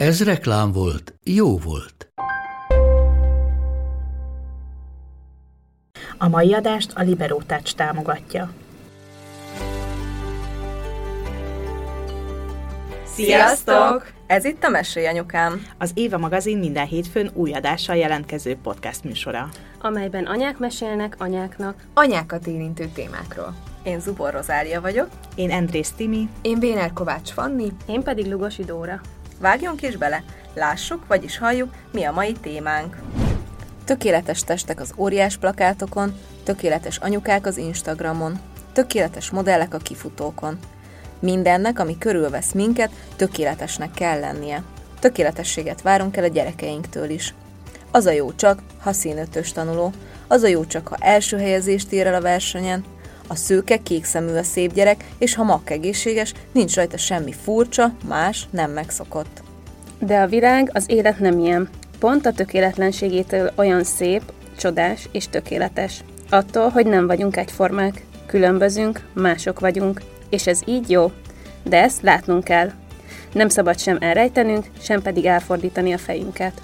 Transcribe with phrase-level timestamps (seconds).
[0.00, 2.12] Ez reklám volt, jó volt.
[6.18, 8.50] A mai adást a Libero Touch támogatja.
[13.04, 14.12] Sziasztok!
[14.26, 15.66] Ez itt a Mesélj Anyukám.
[15.78, 19.48] Az Éva magazin minden hétfőn új adással jelentkező podcast műsora.
[19.80, 21.84] amelyben anyák mesélnek anyáknak.
[21.94, 23.54] Anyákat érintő témákról.
[23.82, 25.08] Én Zubor Rozália vagyok.
[25.34, 26.28] Én Andrész Timi.
[26.42, 27.72] Én Béner Kovács Fanni.
[27.86, 29.00] Én pedig Lugosi Dóra.
[29.40, 32.96] Vágjunk is bele, lássuk, vagyis halljuk, mi a mai témánk.
[33.84, 38.40] Tökéletes testek az óriás plakátokon, tökéletes anyukák az Instagramon,
[38.72, 40.58] tökéletes modellek a kifutókon.
[41.18, 44.62] Mindennek, ami körülvesz minket, tökéletesnek kell lennie.
[44.98, 47.34] Tökéletességet várunk el a gyerekeinktől is.
[47.90, 49.92] Az a jó csak, ha színötös tanuló,
[50.26, 52.84] az a jó csak, ha első helyezést ér el a versenyen,
[53.30, 57.92] a szőke, kék szemű a szép gyerek, és ha makk egészséges, nincs rajta semmi furcsa,
[58.08, 59.42] más, nem megszokott.
[59.98, 61.68] De a világ, az élet nem ilyen.
[61.98, 64.22] Pont a tökéletlenségétől olyan szép,
[64.58, 66.04] csodás és tökéletes.
[66.30, 71.12] Attól, hogy nem vagyunk egyformák, különbözünk, mások vagyunk, és ez így jó.
[71.62, 72.70] De ezt látnunk kell.
[73.32, 76.60] Nem szabad sem elrejtenünk, sem pedig elfordítani a fejünket.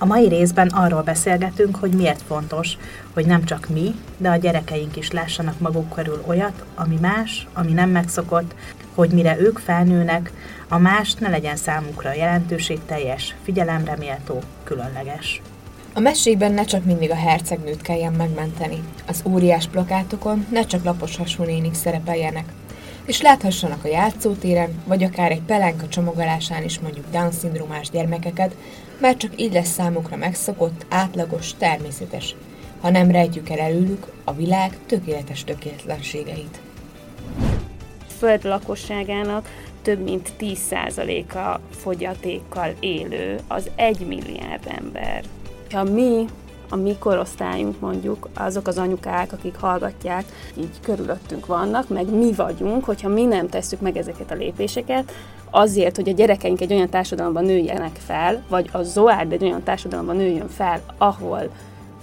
[0.00, 2.76] A mai részben arról beszélgetünk, hogy miért fontos,
[3.14, 7.72] hogy nem csak mi, de a gyerekeink is lássanak maguk körül olyat, ami más, ami
[7.72, 8.54] nem megszokott,
[8.94, 10.32] hogy mire ők felnőnek,
[10.68, 15.42] a más ne legyen számukra jelentőségteljes, figyelemre méltó, különleges.
[15.94, 21.16] A mesékben ne csak mindig a hercegnőt kelljen megmenteni, az óriás plakátokon ne csak lapos
[21.16, 22.44] hasú nénik szerepeljenek,
[23.06, 28.54] és láthassanak a játszótéren, vagy akár egy pelenka csomagolásán is mondjuk Down-szindrómás gyermekeket,
[28.98, 32.34] mert csak így lesz számukra megszokott, átlagos, természetes,
[32.80, 36.60] ha nem rejtjük el előlük a világ tökéletes tökéletlenségeit.
[38.18, 39.48] Föld lakosságának
[39.82, 45.24] több mint 10%-a fogyatékkal élő, az 1 milliárd ember.
[45.70, 46.24] Ha mi,
[46.70, 50.24] a mi korosztályunk mondjuk, azok az anyukák, akik hallgatják,
[50.58, 55.12] így körülöttünk vannak, meg mi vagyunk, hogyha mi nem tesszük meg ezeket a lépéseket,
[55.50, 60.16] azért, hogy a gyerekeink egy olyan társadalomban nőjenek fel, vagy a Zoárd egy olyan társadalomban
[60.16, 61.50] nőjön fel, ahol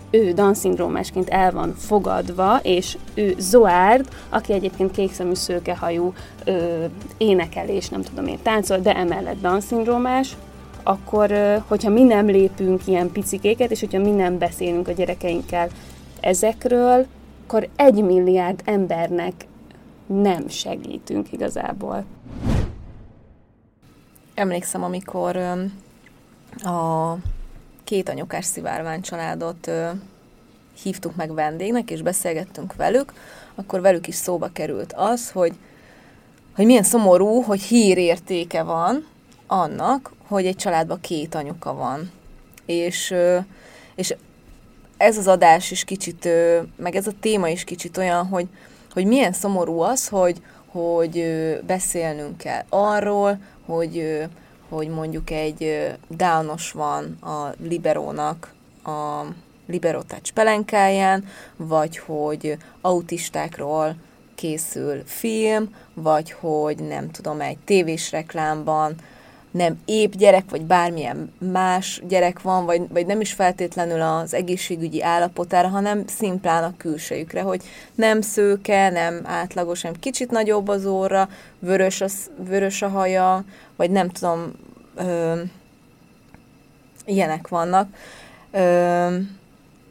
[0.09, 6.85] ő Down-szindrómásként el van fogadva, és ő Zoárd, aki egyébként kékszemű szőkehajú ö,
[7.17, 10.35] énekel és nem tudom én táncol, de emellett Down-szindrómás,
[10.87, 11.33] akkor,
[11.67, 15.69] hogyha mi nem lépünk ilyen picikéket, és hogyha mi nem beszélünk a gyerekeinkkel
[16.19, 17.05] ezekről,
[17.43, 19.33] akkor egy milliárd embernek
[20.05, 22.05] nem segítünk igazából.
[24.33, 25.37] Emlékszem, amikor
[26.63, 27.13] a
[27.83, 29.71] két anyukás szivárvány családot
[30.83, 33.13] hívtuk meg vendégnek, és beszélgettünk velük,
[33.55, 35.53] akkor velük is szóba került az, hogy,
[36.55, 39.05] hogy milyen szomorú, hogy hírértéke van
[39.47, 42.11] annak, hogy egy családban két anyuka van.
[42.65, 43.13] És,
[43.95, 44.15] és
[44.97, 46.29] ez az adás is kicsit,
[46.75, 48.47] meg ez a téma is kicsit olyan, hogy,
[48.91, 51.25] hogy milyen szomorú az, hogy, hogy
[51.65, 54.27] beszélnünk kell arról, hogy
[54.69, 58.53] hogy mondjuk egy downos van a liberónak
[58.83, 59.21] a
[59.67, 61.25] Libero Touch pelenkáján,
[61.55, 63.95] vagy hogy autistákról
[64.35, 68.95] készül film, vagy hogy nem tudom, egy tévés reklámban
[69.55, 75.03] nem épp gyerek, vagy bármilyen más gyerek van, vagy, vagy nem is feltétlenül az egészségügyi
[75.03, 77.63] állapotára, hanem szimplán a külsejükre, hogy
[77.95, 81.29] nem szőke, nem átlagos, hanem kicsit nagyobb az óra,
[81.59, 82.07] vörös a,
[82.37, 83.43] vörös a haja,
[83.75, 84.51] vagy nem tudom,
[84.95, 85.41] ö,
[87.05, 87.89] ilyenek vannak.
[88.51, 89.17] Ö,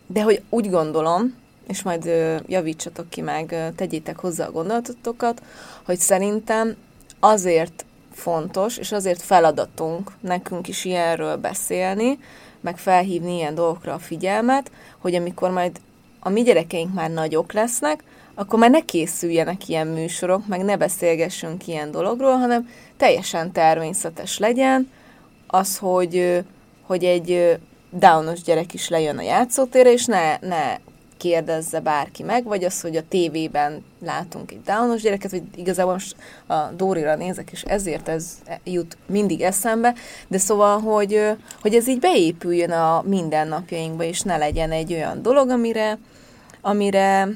[0.06, 1.34] de hogy úgy gondolom,
[1.68, 5.42] és majd ö, javítsatok ki meg, ö, tegyétek hozzá a gondolatokat,
[5.84, 6.76] hogy szerintem
[7.20, 7.84] azért
[8.14, 12.18] fontos, és azért feladatunk nekünk is ilyenről beszélni,
[12.60, 15.80] meg felhívni ilyen dolgokra a figyelmet, hogy amikor majd
[16.20, 18.02] a mi gyerekeink már nagyok lesznek,
[18.34, 24.90] akkor már ne készüljenek ilyen műsorok, meg ne beszélgessünk ilyen dologról, hanem teljesen természetes legyen
[25.46, 26.44] az, hogy,
[26.82, 27.58] hogy egy
[27.90, 30.76] downos gyerek is lejön a játszótérre, és ne, ne
[31.24, 36.16] kérdezze bárki meg, vagy az, hogy a tévében látunk egy downos gyereket, vagy igazából most
[36.46, 39.94] a Dórira nézek, és ezért ez jut mindig eszembe,
[40.28, 41.20] de szóval, hogy,
[41.60, 45.98] hogy ez így beépüljön a mindennapjainkba, és ne legyen egy olyan dolog, amire,
[46.60, 47.28] amire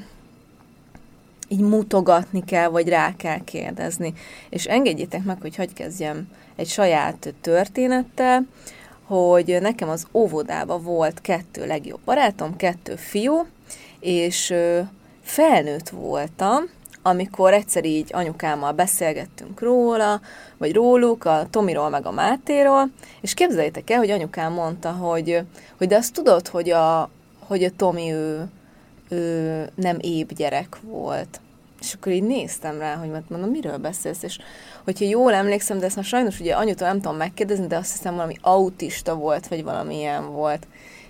[1.49, 4.12] így mutogatni kell, vagy rá kell kérdezni.
[4.49, 8.46] És engedjétek meg, hogy hagyj kezdjem egy saját történettel,
[9.05, 13.46] hogy nekem az óvodában volt kettő legjobb barátom, kettő fiú,
[14.00, 14.54] és
[15.22, 16.64] felnőtt voltam,
[17.02, 20.20] amikor egyszer így anyukámmal beszélgettünk róla,
[20.56, 22.90] vagy róluk, a Tomiról meg a Mátéról,
[23.20, 25.42] és képzeljétek el, hogy anyukám mondta, hogy,
[25.78, 27.10] hogy de azt tudod, hogy a,
[27.46, 28.48] hogy a Tomi ő,
[29.08, 31.40] ő nem épp gyerek volt.
[31.80, 34.38] És akkor így néztem rá, hogy mondom, miről beszélsz, és
[34.84, 38.14] hogyha jól emlékszem, de ezt már sajnos ugye anyutól nem tudom megkérdezni, de azt hiszem
[38.14, 40.66] valami autista volt, vagy valami ilyen volt.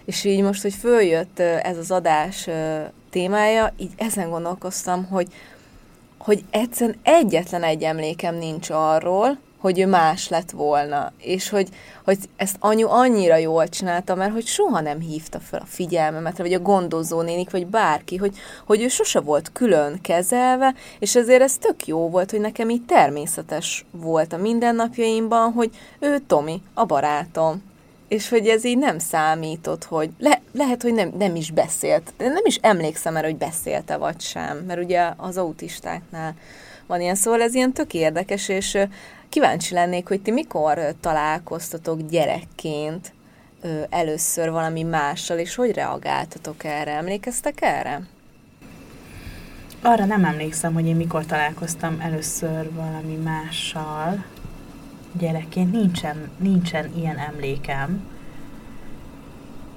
[0.09, 2.49] És így most, hogy följött ez az adás
[3.11, 5.29] témája, így ezen gondolkoztam, hogy,
[6.19, 11.69] hogy egyszerűen egyetlen egy emlékem nincs arról, hogy ő más lett volna, és hogy,
[12.05, 16.53] hogy ezt anyu annyira jól csinálta, mert hogy soha nem hívta fel a figyelmemet, vagy
[16.53, 21.87] a gondozó vagy bárki, hogy, hogy ő sose volt külön kezelve, és ezért ez tök
[21.87, 27.68] jó volt, hogy nekem így természetes volt a mindennapjaimban, hogy ő Tomi, a barátom,
[28.09, 32.13] és hogy ez így nem számított, hogy le, lehet, hogy nem, nem is beszélt.
[32.17, 36.35] De nem is emlékszem erre, hogy beszélte vagy sem, mert ugye az autistáknál
[36.87, 38.79] van ilyen, szóval ez ilyen tök érdekes, és
[39.29, 43.13] kíváncsi lennék, hogy ti mikor találkoztatok gyerekként
[43.91, 46.93] először valami mással, és hogy reagáltatok erre?
[46.93, 48.03] Emlékeztek erre?
[49.83, 54.25] Arra nem emlékszem, hogy én mikor találkoztam először valami mással
[55.19, 55.73] gyerekként.
[55.73, 58.07] Nincsen, nincsen ilyen emlékem.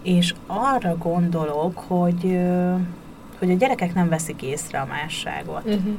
[0.03, 2.39] És arra gondolok, hogy,
[3.39, 5.65] hogy a gyerekek nem veszik észre a másságot.
[5.65, 5.97] Uh-huh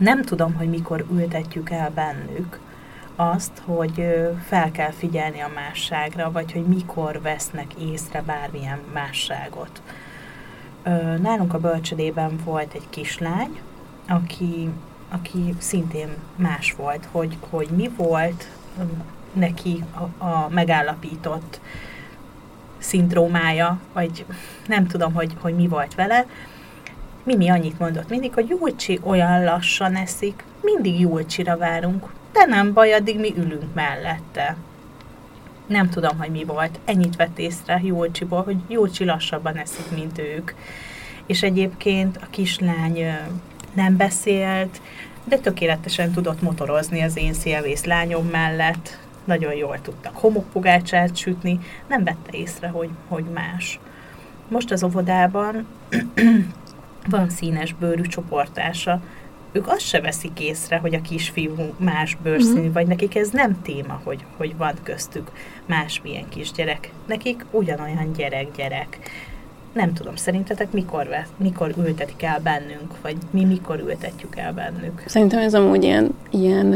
[0.00, 2.60] nem tudom, hogy mikor ültetjük el bennük
[3.16, 4.06] azt, hogy
[4.46, 9.82] fel kell figyelni a másságra, vagy hogy mikor vesznek észre bármilyen másságot.
[11.22, 13.60] Nálunk a bölcsödében volt egy kislány,
[14.08, 14.68] aki,
[15.10, 18.48] aki szintén más volt, hogy, hogy mi volt
[19.32, 21.60] neki a, a megállapított
[22.78, 24.24] szindrómája, vagy
[24.66, 26.26] nem tudom, hogy, hogy mi volt vele,
[27.22, 32.92] Mimi annyit mondott mindig, hogy Julcsi olyan lassan eszik, mindig Julcsira várunk, de nem baj,
[32.92, 34.56] addig mi ülünk mellette.
[35.66, 36.78] Nem tudom, hogy mi volt.
[36.84, 40.52] Ennyit vett észre Julcsiból, hogy Julcsi lassabban eszik, mint ők.
[41.26, 42.98] És egyébként a kislány
[43.74, 44.80] nem beszélt,
[45.24, 48.98] de tökéletesen tudott motorozni az én szélvész lányom mellett.
[49.24, 51.58] Nagyon jól tudtak homokpogácsát sütni,
[51.88, 53.78] nem vette észre, hogy, hogy más.
[54.48, 55.66] Most az óvodában
[57.10, 59.00] van színes bőrű csoportása,
[59.52, 62.72] ők azt se veszik észre, hogy a kisfiú más bőrszínű, mm.
[62.72, 65.30] vagy nekik ez nem téma, hogy, hogy van köztük
[65.66, 66.90] másmilyen kisgyerek.
[67.06, 68.98] Nekik ugyanolyan gyerek-gyerek.
[69.72, 75.02] Nem tudom, szerintetek mikor, mikor ültetik el bennünk, vagy mi mikor ültetjük el bennük?
[75.06, 76.70] Szerintem ez amúgy ilyen, ilyen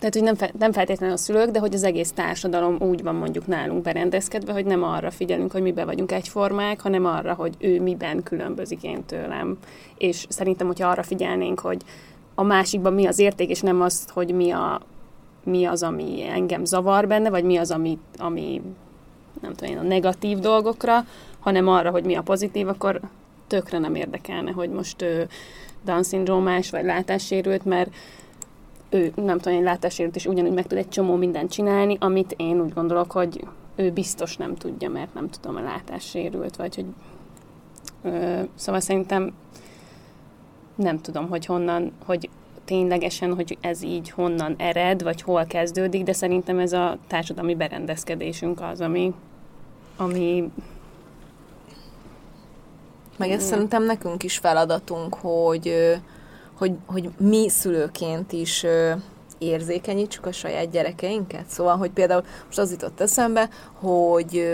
[0.00, 3.14] tehát, hogy nem, fe, nem feltétlenül a szülők, de hogy az egész társadalom úgy van
[3.14, 7.80] mondjuk nálunk berendezkedve, hogy nem arra figyelünk, hogy miben vagyunk egyformák, hanem arra, hogy ő
[7.80, 9.58] miben különbözik én tőlem.
[9.98, 11.82] És szerintem, hogyha arra figyelnénk, hogy
[12.34, 14.80] a másikban mi az érték, és nem azt, hogy mi, a,
[15.44, 18.62] mi az, ami engem zavar benne, vagy mi az, ami, ami
[19.40, 21.04] nem tudom én, a negatív dolgokra,
[21.40, 23.00] hanem arra, hogy mi a pozitív, akkor
[23.46, 25.28] tökre nem érdekelne, hogy most ő
[25.84, 27.90] Down-szindrómás vagy látássérült, mert
[28.90, 32.60] ő nem tudom, én látássérült, és ugyanúgy meg tud egy csomó mindent csinálni, amit én
[32.60, 33.44] úgy gondolok, hogy
[33.76, 36.86] ő biztos nem tudja, mert nem tudom, a látássérült, vagy hogy
[38.02, 39.32] ö, szóval szerintem
[40.74, 42.28] nem tudom, hogy honnan, hogy
[42.70, 48.60] ténylegesen, hogy ez így honnan ered, vagy hol kezdődik, de szerintem ez a társadalmi berendezkedésünk
[48.60, 49.14] az, ami,
[49.96, 50.50] ami
[53.16, 55.74] meg ezt szerintem nekünk is feladatunk, hogy
[56.54, 58.64] hogy, hogy mi szülőként is
[59.38, 61.48] érzékenyítsük a saját gyerekeinket.
[61.48, 64.50] Szóval, hogy például most az jutott eszembe, hogy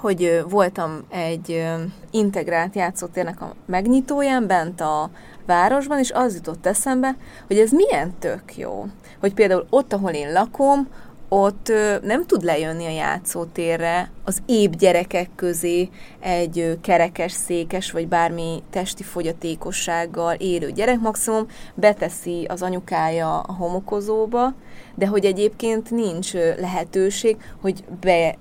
[0.00, 1.64] hogy voltam egy
[2.10, 5.10] integrált játszótérnek a megnyitóján bent a
[5.46, 8.86] városban, és az jutott eszembe, hogy ez milyen tök jó.
[9.20, 10.88] Hogy például ott, ahol én lakom,
[11.28, 15.88] ott nem tud lejönni a játszótérre az épp gyerekek közé
[16.20, 24.54] egy kerekes, székes vagy bármi testi fogyatékossággal élő gyerek maximum beteszi az anyukája a homokozóba,
[24.94, 28.36] de hogy egyébként nincs lehetőség, hogy be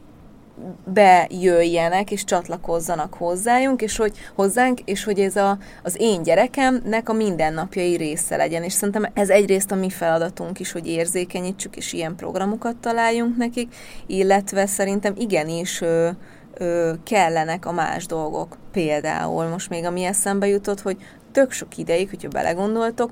[0.85, 7.13] bejöjjenek és csatlakozzanak hozzájunk, és hogy hozzánk, és hogy ez a, az én gyerekemnek a
[7.13, 8.63] mindennapjai része legyen.
[8.63, 13.75] És szerintem ez egyrészt a mi feladatunk is, hogy érzékenyítsük, és ilyen programokat találjunk nekik,
[14.05, 16.09] illetve szerintem igenis ö,
[16.53, 18.57] ö, kellenek a más dolgok.
[18.71, 20.97] Például most még ami eszembe jutott, hogy
[21.31, 23.11] tök sok ideig, hogyha belegondoltok,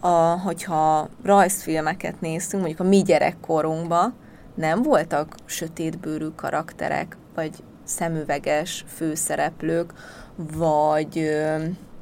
[0.00, 4.14] a, hogyha rajzfilmeket néztünk, mondjuk a mi gyerekkorunkban,
[4.58, 7.50] nem voltak sötétbőrű karakterek, vagy
[7.84, 9.92] szemüveges főszereplők,
[10.56, 11.30] vagy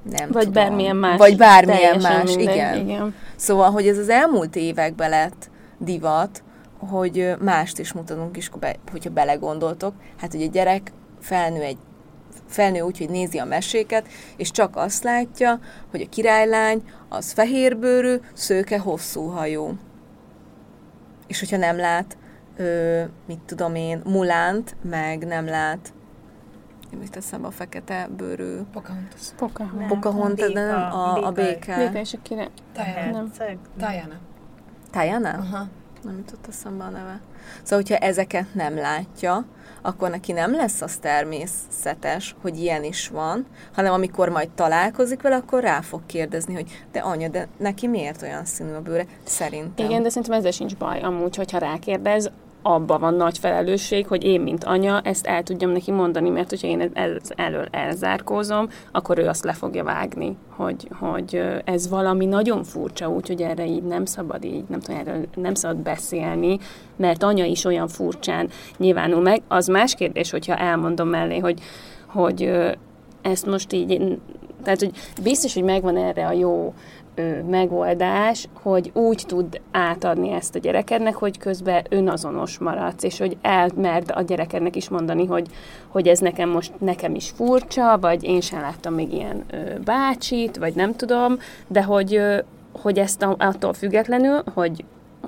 [0.03, 1.19] nem Vagy tudom, bármilyen más.
[1.19, 2.79] Vagy bármilyen más, mindegy, igen.
[2.79, 3.15] igen.
[3.37, 6.43] Szóval, hogy ez az elmúlt években lett divat,
[6.79, 8.51] hogy mást is mutatunk is,
[8.91, 9.95] hogyha belegondoltok.
[10.17, 11.79] Hát, hogy a gyerek felnő egy
[12.49, 15.61] felnő úgy, hogy nézi a meséket, és csak azt látja,
[15.91, 19.79] hogy a királylány az fehérbőrű, szőke, hosszú hajú.
[21.27, 22.17] És hogyha nem lát,
[22.57, 25.93] ö, mit tudom én, Mulánt, meg nem lát
[26.99, 29.21] mit teszem a fekete bőrű Pocahontas.
[29.37, 29.89] Pocahontas.
[29.89, 31.77] Pocahontas, de nem a, a béke.
[31.77, 32.49] Béka és a király.
[33.13, 33.33] Nem.
[33.77, 34.15] Diana.
[34.93, 35.29] Diana?
[35.29, 35.69] Aha.
[36.03, 37.21] Nem jutott eszembe a neve.
[37.63, 39.45] Szóval, hogyha ezeket nem látja,
[39.83, 45.37] akkor neki nem lesz az természetes, hogy ilyen is van, hanem amikor majd találkozik vele,
[45.37, 49.07] akkor rá fog kérdezni, hogy de anya, de neki miért olyan színű a bőre?
[49.25, 49.87] Szerintem.
[49.87, 52.31] Igen, de szerintem ezzel sincs baj amúgy, hogyha rákérdez,
[52.69, 56.67] abban van nagy felelősség, hogy én, mint anya, ezt el tudjam neki mondani, mert hogyha
[56.67, 62.65] én ez elől elzárkózom, akkor ő azt le fogja vágni, hogy, hogy ez valami nagyon
[62.65, 66.59] furcsa, úgyhogy erre így nem szabad így, nem tudom, erről nem szabad beszélni,
[66.97, 69.43] mert anya is olyan furcsán nyilvánul meg.
[69.49, 71.61] Az más kérdés, hogyha elmondom mellé, hogy,
[72.07, 72.51] hogy
[73.23, 74.19] ezt most így,
[74.63, 74.91] tehát, hogy
[75.23, 76.75] biztos, hogy megvan erre a jó
[77.49, 84.13] megoldás, hogy úgy tud átadni ezt a gyerekednek, hogy közben önazonos maradsz, és hogy elmerd
[84.15, 85.47] a gyerekednek is mondani, hogy,
[85.89, 90.57] hogy ez nekem most nekem is furcsa, vagy én sem láttam még ilyen ö, bácsit,
[90.57, 92.39] vagy nem tudom, de hogy, ö,
[92.73, 94.85] hogy ezt a, attól függetlenül, hogy,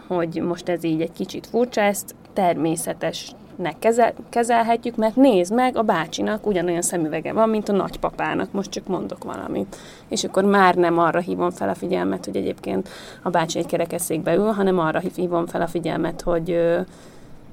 [0.07, 5.77] hogy most ez így egy kicsit furcsa, ezt természetes nek kezel, kezelhetjük, mert nézd meg,
[5.77, 9.77] a bácsinak ugyanolyan szemüvege van, mint a nagypapának, most csak mondok valamit.
[10.09, 12.89] És akkor már nem arra hívom fel a figyelmet, hogy egyébként
[13.23, 16.59] a bácsi egy kerekesszékbe ül, hanem arra hívom fel a figyelmet, hogy,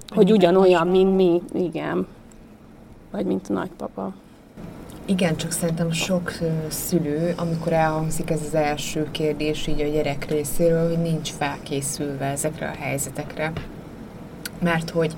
[0.08, 2.08] hogy ugyanolyan, mint mi, igen.
[3.12, 4.14] Vagy mint a nagypapa.
[5.06, 6.32] Igen, csak szerintem sok
[6.68, 12.68] szülő, amikor elhangzik ez az első kérdés így a gyerek részéről, hogy nincs felkészülve ezekre
[12.68, 13.52] a helyzetekre.
[14.60, 15.16] Mert hogy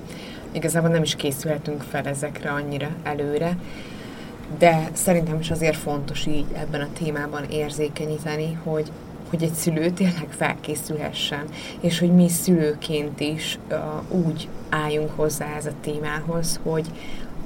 [0.52, 3.56] igazából nem is készülhetünk fel ezekre annyira előre,
[4.58, 8.90] de szerintem is azért fontos így ebben a témában érzékenyíteni, hogy,
[9.30, 11.44] hogy egy szülő tényleg felkészülhessen,
[11.80, 13.78] és hogy mi szülőként is uh,
[14.24, 16.86] úgy álljunk hozzá ez a témához, hogy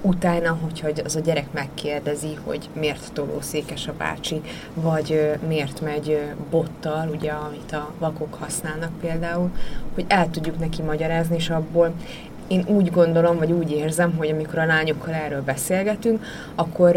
[0.00, 4.40] utána, hogyha az a gyerek megkérdezi, hogy miért tolószékes a bácsi,
[4.74, 9.50] vagy uh, miért megy uh, bottal, ugye, amit a vakok használnak például,
[9.94, 11.94] hogy el tudjuk neki magyarázni, és abból
[12.52, 16.96] én úgy gondolom, vagy úgy érzem, hogy amikor a lányokkal erről beszélgetünk, akkor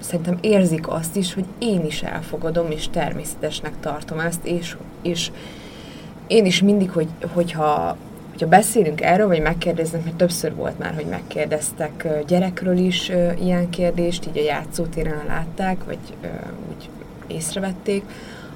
[0.00, 5.30] szerintem érzik azt is, hogy én is elfogadom, és természetesnek tartom ezt, és, és
[6.26, 7.96] én is mindig, hogy, hogyha,
[8.30, 13.08] hogyha beszélünk erről, vagy megkérdeznek, mert többször volt már, hogy megkérdeztek gyerekről is
[13.42, 15.98] ilyen kérdést, így a játszótéren látták, vagy
[16.76, 16.88] úgy
[17.26, 18.02] észrevették,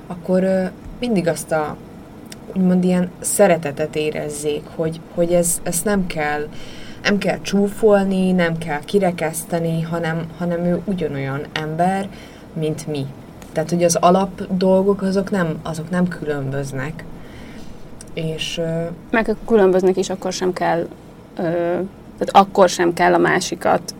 [0.07, 1.77] akkor mindig azt a
[2.53, 6.49] úgymond ilyen szeretetet érezzék, hogy, hogy ez, ezt nem kell,
[7.03, 12.09] nem kell csúfolni, nem kell kirekeszteni, hanem, hanem ő ugyanolyan ember,
[12.53, 13.07] mint mi.
[13.53, 17.05] Tehát, hogy az alap dolgok azok nem, azok nem különböznek.
[18.15, 18.61] És...
[19.11, 20.87] Meg különböznek is, akkor sem kell,
[21.35, 23.95] tehát akkor sem kell a másikat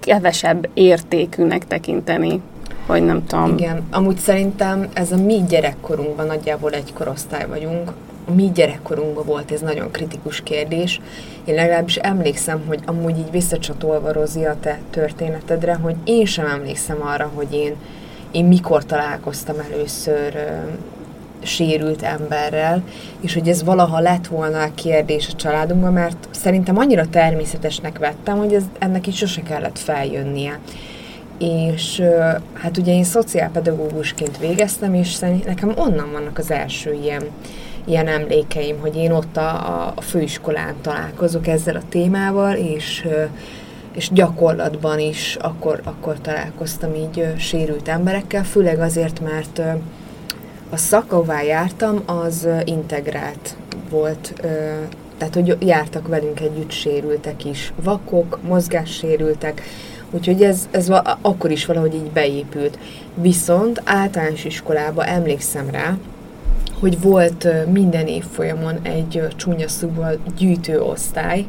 [0.00, 2.40] kevesebb értékűnek tekinteni
[2.86, 3.52] vagy nem tudom.
[3.52, 7.92] Igen, amúgy szerintem ez a mi gyerekkorunkban, nagyjából egy korosztály vagyunk,
[8.28, 11.00] a mi gyerekkorunkban volt ez nagyon kritikus kérdés.
[11.44, 17.02] Én legalábbis emlékszem, hogy amúgy így visszacsatolva Rozi a te történetedre, hogy én sem emlékszem
[17.02, 17.74] arra, hogy én,
[18.30, 20.70] én mikor találkoztam először ö,
[21.42, 22.82] sérült emberrel,
[23.20, 28.38] és hogy ez valaha lett volna a kérdés a családunkban, mert szerintem annyira természetesnek vettem,
[28.38, 30.58] hogy ez, ennek is sose kellett feljönnie
[31.38, 32.02] és
[32.52, 37.22] hát ugye én szociálpedagógusként végeztem, és nekem onnan vannak az első ilyen,
[37.84, 43.06] ilyen emlékeim, hogy én ott a, a főiskolán találkozok ezzel a témával, és,
[43.92, 49.62] és gyakorlatban is akkor, akkor találkoztam így sérült emberekkel, főleg azért, mert
[50.70, 53.56] a szak, jártam, az integrált
[53.90, 54.34] volt
[55.18, 59.62] tehát hogy jártak velünk együtt sérültek is, vakok, mozgássérültek,
[60.10, 62.78] úgyhogy ez, ez akkor is valahogy így beépült.
[63.14, 65.96] Viszont általános iskolába emlékszem rá,
[66.80, 71.44] hogy volt minden évfolyamon egy csúnya szóval gyűjtő osztály,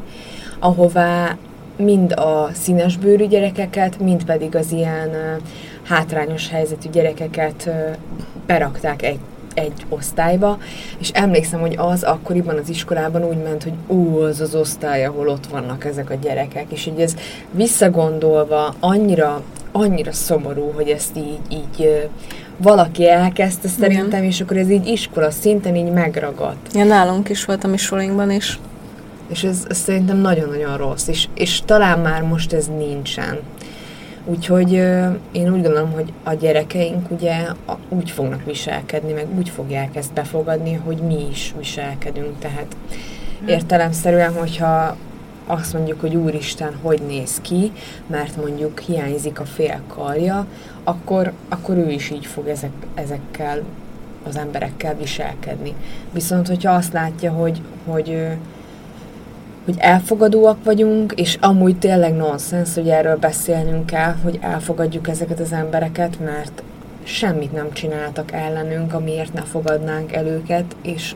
[0.59, 1.37] ahová
[1.77, 5.09] mind a színesbőrű gyerekeket, mind pedig az ilyen
[5.83, 7.69] hátrányos helyzetű gyerekeket
[8.45, 9.19] berakták egy
[9.57, 10.57] egy osztályba,
[10.97, 15.27] és emlékszem, hogy az akkoriban az iskolában úgy ment, hogy ú, az az osztály, ahol
[15.27, 17.15] ott vannak ezek a gyerekek, és így ez
[17.51, 22.07] visszagondolva annyira, annyira szomorú, hogy ezt így, így
[22.57, 24.23] valaki elkezdte szerintem, Igen.
[24.23, 26.73] és akkor ez így iskola szinten így megragadt.
[26.73, 28.59] Ja, nálunk is volt a misolinkban is.
[29.29, 33.39] És ez, ez szerintem nagyon-nagyon rossz, és, és talán már most ez nincsen.
[34.29, 34.71] Úgyhogy
[35.31, 37.47] én úgy gondolom, hogy a gyerekeink ugye
[37.89, 42.39] úgy fognak viselkedni, meg úgy fogják ezt befogadni, hogy mi is viselkedünk.
[42.39, 42.75] Tehát
[43.39, 43.47] hm.
[43.47, 44.97] értelemszerűen, hogyha
[45.45, 47.71] azt mondjuk, hogy Úristen, hogy néz ki,
[48.07, 50.45] mert mondjuk hiányzik a fél karja,
[50.83, 53.63] akkor, akkor ő is így fog ezek, ezekkel
[54.27, 55.73] az emberekkel viselkedni.
[56.11, 58.27] Viszont, hogyha azt látja, hogy, hogy
[59.67, 65.51] hogy elfogadóak vagyunk, és amúgy tényleg nonsens, hogy erről beszélnünk kell, hogy elfogadjuk ezeket az
[65.51, 66.63] embereket, mert
[67.03, 71.15] semmit nem csináltak ellenünk, amiért ne fogadnánk el őket, és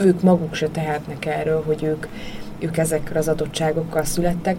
[0.00, 2.06] ők maguk se tehetnek erről, hogy ők,
[2.58, 4.56] ők ezekkel az adottságokkal születtek.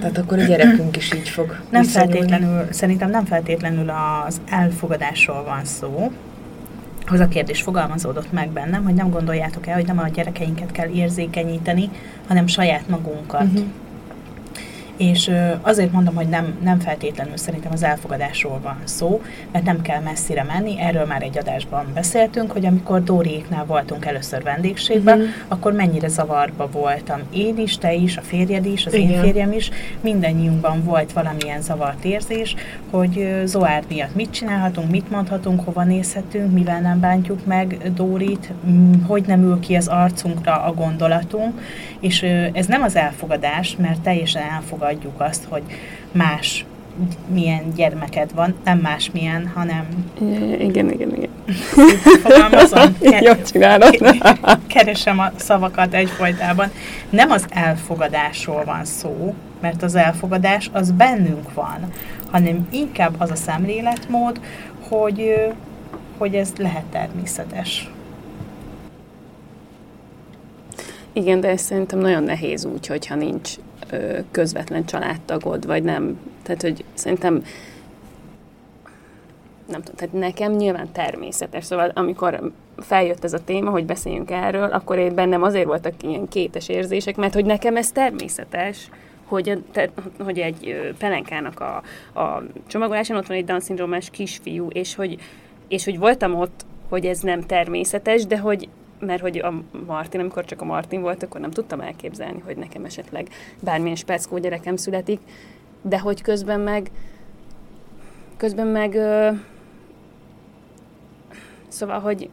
[0.00, 3.92] Tehát akkor a gyerekünk is így fog Nem feltétlenül, szerintem nem feltétlenül
[4.26, 6.12] az elfogadásról van szó,
[7.06, 10.88] az a kérdés fogalmazódott meg bennem, hogy nem gondoljátok el, hogy nem a gyerekeinket kell
[10.88, 11.90] érzékenyíteni,
[12.28, 13.42] hanem saját magunkat.
[13.42, 13.64] Uh-huh.
[14.96, 15.30] És
[15.60, 19.22] azért mondom, hogy nem, nem feltétlenül szerintem az elfogadásról van szó,
[19.52, 24.42] mert nem kell messzire menni, erről már egy adásban beszéltünk, hogy amikor Dóriéknál voltunk először
[24.42, 25.32] vendégségben, uh-huh.
[25.48, 27.20] akkor mennyire zavarba voltam.
[27.30, 29.10] Én is, te is, a férjed is, az Igen.
[29.10, 29.70] én férjem is,
[30.00, 32.54] mindannyiunkban volt valamilyen zavart érzés,
[32.90, 38.52] hogy Zoárd miatt mit csinálhatunk, mit mondhatunk, hova nézhetünk, mivel nem bántjuk meg Dórit,
[39.06, 41.60] hogy nem ül ki az arcunkra a gondolatunk,
[42.00, 42.22] és
[42.52, 44.42] ez nem az elfogadás, mert teljesen
[44.82, 45.62] elfogadjuk azt, hogy
[46.12, 46.64] más
[47.26, 49.86] milyen gyermeked van, nem más milyen, hanem...
[50.58, 51.28] Igen, igen, igen.
[52.22, 52.96] Fogalmazom.
[53.26, 54.14] Jó csinálod.
[54.66, 56.70] Keresem a szavakat egyfolytában.
[57.10, 61.92] Nem az elfogadásról van szó, mert az elfogadás az bennünk van,
[62.30, 64.40] hanem inkább az a szemléletmód,
[64.88, 65.34] hogy,
[66.18, 67.90] hogy ez lehet természetes.
[71.12, 73.50] Igen, de ez szerintem nagyon nehéz úgy, hogyha nincs
[74.30, 76.18] közvetlen családtagod, vagy nem.
[76.42, 77.42] Tehát, hogy szerintem
[79.66, 81.64] nem tudom, tehát nekem nyilván természetes.
[81.64, 86.28] Szóval amikor feljött ez a téma, hogy beszéljünk erről, akkor én bennem azért voltak ilyen
[86.28, 88.88] kétes érzések, mert hogy nekem ez természetes,
[89.24, 91.82] hogy, te, hogy egy pelenkának a,
[92.20, 95.16] a csomagolásán ott van egy Down-szindrómás kisfiú, és hogy,
[95.68, 98.68] és hogy voltam ott, hogy ez nem természetes, de hogy
[99.06, 102.84] mert hogy a Martin, amikor csak a Martin volt, akkor nem tudtam elképzelni, hogy nekem
[102.84, 103.28] esetleg
[103.60, 105.20] bármilyen speckó gyerekem születik,
[105.82, 106.90] de hogy közben meg
[108.36, 109.30] közben meg ö,
[111.68, 112.30] szóval, hogy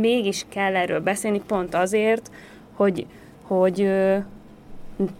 [0.00, 2.30] mégis kell erről beszélni pont azért,
[2.72, 3.06] hogy,
[3.42, 4.18] hogy ö,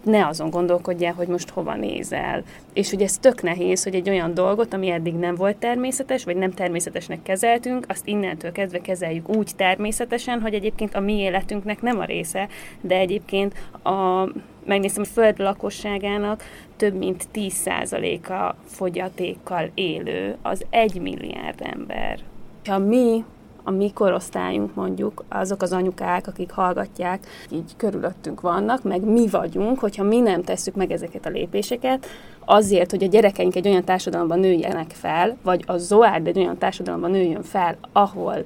[0.03, 2.43] ne azon gondolkodjál, hogy most hova nézel.
[2.73, 6.35] És hogy ez tök nehéz, hogy egy olyan dolgot, ami eddig nem volt természetes, vagy
[6.35, 11.99] nem természetesnek kezeltünk, azt innentől kezdve kezeljük úgy természetesen, hogy egyébként a mi életünknek nem
[11.99, 12.47] a része,
[12.81, 14.29] de egyébként a,
[14.65, 16.43] megnéztem, hogy föld lakosságának
[16.75, 22.19] több mint 10%-a fogyatékkal élő, az 1 milliárd ember.
[22.65, 23.23] Ha mi
[23.67, 29.79] a mi korosztályunk mondjuk, azok az anyukák, akik hallgatják, így körülöttünk vannak, meg mi vagyunk,
[29.79, 32.05] hogyha mi nem tesszük meg ezeket a lépéseket,
[32.45, 37.11] azért, hogy a gyerekeink egy olyan társadalomban nőjenek fel, vagy a Zoárd egy olyan társadalomban
[37.11, 38.43] nőjön fel, ahol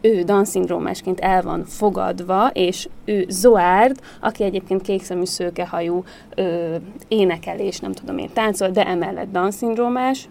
[0.00, 6.74] ő Down-szindrómásként el van fogadva, és ő Zoárd, aki egyébként kékszemű szőkehajú, ö,
[7.08, 10.28] énekel és nem tudom én táncol, de emellett Down-szindrómás,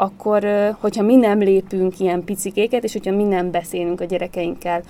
[0.00, 0.46] akkor
[0.78, 4.82] hogyha mi nem lépünk ilyen picikéket, és hogyha mi nem beszélünk a gyerekeinkkel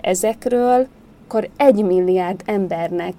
[0.00, 0.86] ezekről,
[1.24, 3.14] akkor egy milliárd embernek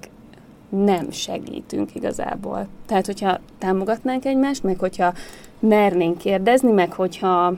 [0.68, 2.66] nem segítünk igazából.
[2.86, 5.12] Tehát, hogyha támogatnánk egymást, meg hogyha
[5.58, 7.54] mernénk kérdezni, meg hogyha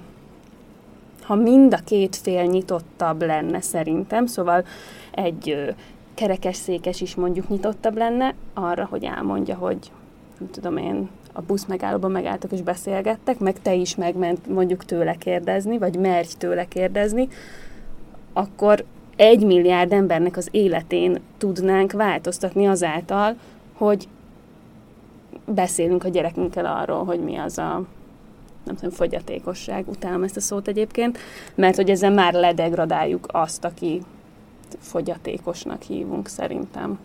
[1.23, 4.65] ha mind a két fél nyitottabb lenne szerintem, szóval
[5.11, 5.75] egy
[6.15, 9.91] kerekes székes is mondjuk nyitottabb lenne arra, hogy elmondja, hogy
[10.39, 15.15] nem tudom én, a busz megállóban megálltak és beszélgettek, meg te is megment mondjuk tőle
[15.15, 17.29] kérdezni, vagy merj tőle kérdezni,
[18.33, 18.85] akkor,
[19.17, 23.37] egy milliárd embernek az életén tudnánk változtatni azáltal,
[23.73, 24.09] hogy
[25.45, 27.83] beszélünk a gyerekünkkel arról, hogy mi az a
[28.65, 31.19] nem tudom, fogyatékosság, utálom ezt a szót egyébként,
[31.55, 34.03] mert hogy ezzel már ledegradáljuk azt, aki
[34.79, 36.99] fogyatékosnak hívunk szerintem.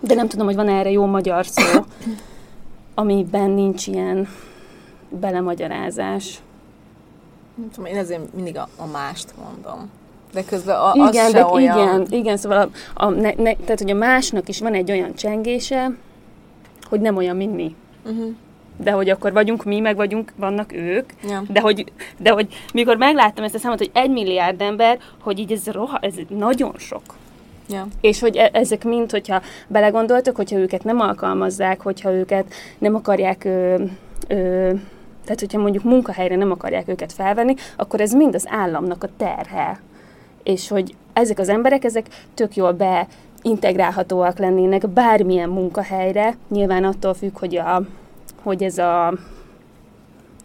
[0.00, 1.84] De nem tudom, hogy van erre jó magyar szó,
[2.98, 4.28] amiben nincs ilyen
[5.08, 6.38] belemagyarázás.
[7.54, 9.90] Nem tudom, én ezért mindig a, a mást mondom.
[10.32, 11.78] De közben a, igen, az de se olyan...
[11.78, 12.58] igen, igen, szóval
[12.94, 15.90] a, a, ne, ne, tehát, hogy a másnak is van egy olyan csengése,
[16.88, 17.74] hogy nem olyan, mint mi.
[18.04, 18.34] Uh-huh.
[18.76, 21.12] De hogy akkor vagyunk mi, meg vagyunk, vannak ők.
[21.28, 21.42] Ja.
[21.48, 25.52] De, hogy, de hogy mikor megláttam ezt a számot, hogy egy milliárd ember, hogy így
[25.52, 27.02] ez, roha, ez nagyon sok.
[27.68, 27.86] Ja.
[28.00, 33.44] És hogy e- ezek mind, hogyha belegondoltok, hogyha őket nem alkalmazzák, hogyha őket nem akarják,
[33.44, 33.74] ö,
[34.28, 34.70] ö,
[35.24, 39.80] tehát hogyha mondjuk munkahelyre nem akarják őket felvenni, akkor ez mind az államnak a terhe.
[40.42, 47.38] És hogy ezek az emberek, ezek tök jól beintegrálhatóak lennének bármilyen munkahelyre, nyilván attól függ,
[47.38, 47.82] hogy, a,
[48.42, 49.12] hogy ez a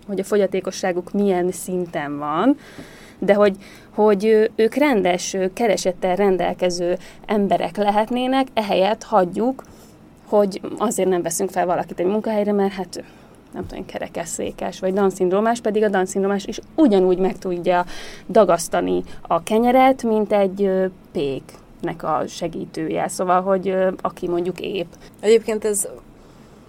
[0.07, 2.57] hogy a fogyatékosságuk milyen szinten van,
[3.19, 3.57] de hogy,
[3.93, 9.63] hogy ők rendes keresettel rendelkező emberek lehetnének, ehelyett hagyjuk,
[10.25, 13.03] hogy azért nem veszünk fel valakit egy munkahelyre, mert hát
[13.53, 17.86] nem tudom, kerekesszékes, vagy Down-szindrómás, pedig a Down-szindrómás is ugyanúgy meg tudja
[18.27, 20.69] dagasztani a kenyeret, mint egy
[21.12, 23.08] péknek a segítője.
[23.08, 24.91] Szóval, hogy aki mondjuk épp.
[25.19, 25.88] Egyébként ez,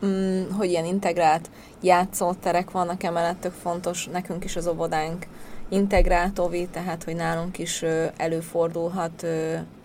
[0.06, 5.26] mm, hogy ilyen integrált játszóterek vannak emellett, tök fontos, nekünk is az óvodánk
[5.68, 7.84] integrált ovi, tehát hogy nálunk is
[8.16, 9.26] előfordulhat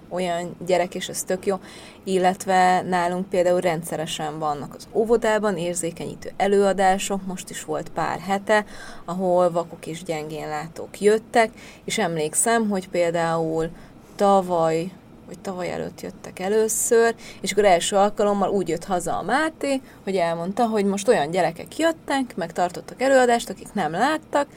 [0.09, 1.59] olyan gyerek, és ez tök jó,
[2.03, 8.65] illetve nálunk például rendszeresen vannak az óvodában érzékenyítő előadások, most is volt pár hete,
[9.05, 11.51] ahol vakok és gyengén látók jöttek,
[11.83, 13.69] és emlékszem, hogy például
[14.15, 14.91] tavaly
[15.27, 20.15] vagy tavaly előtt jöttek először, és akkor első alkalommal úgy jött haza a Máté, hogy
[20.15, 24.47] elmondta, hogy most olyan gyerekek jöttek, meg tartottak előadást, akik nem láttak,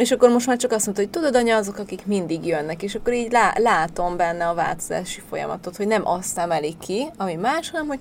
[0.00, 2.94] és akkor most már csak azt mondta, hogy tudod, anya, azok, akik mindig jönnek, és
[2.94, 7.70] akkor így lá- látom benne a változási folyamatot, hogy nem azt emeli ki, ami más,
[7.70, 8.00] hanem hogy,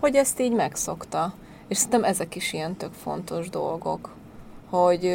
[0.00, 1.34] hogy ezt így megszokta.
[1.68, 4.10] És szerintem ezek is ilyen tök fontos dolgok,
[4.70, 5.14] hogy,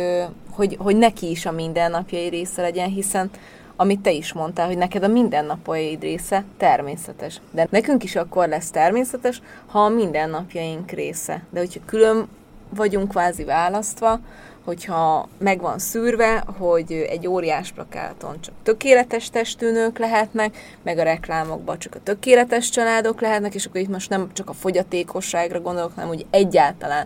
[0.52, 3.30] hogy, hogy neki is a mindennapjai része legyen, hiszen
[3.76, 7.42] amit te is mondtál, hogy neked a mindennapjaid része természetes.
[7.52, 11.44] De nekünk is akkor lesz természetes, ha a mindennapjaink része.
[11.50, 12.28] De hogyha külön
[12.70, 14.20] vagyunk kvázi választva,
[14.70, 21.04] hogyha meg van szűrve, hogy egy óriás plakáton csak tökéletes testű nők lehetnek, meg a
[21.04, 25.92] reklámokban csak a tökéletes családok lehetnek, és akkor itt most nem csak a fogyatékosságra gondolok,
[25.96, 27.06] hanem úgy egyáltalán.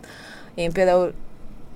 [0.56, 1.13] Én például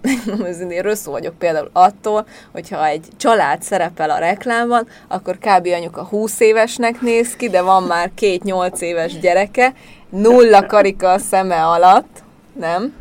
[0.69, 5.67] én rosszul vagyok például attól, hogyha egy család szerepel a reklámban, akkor kb.
[5.67, 9.73] anyuka 20 évesnek néz ki, de van már két 8 éves gyereke,
[10.09, 12.23] nulla karika a szeme alatt,
[12.53, 12.93] nem?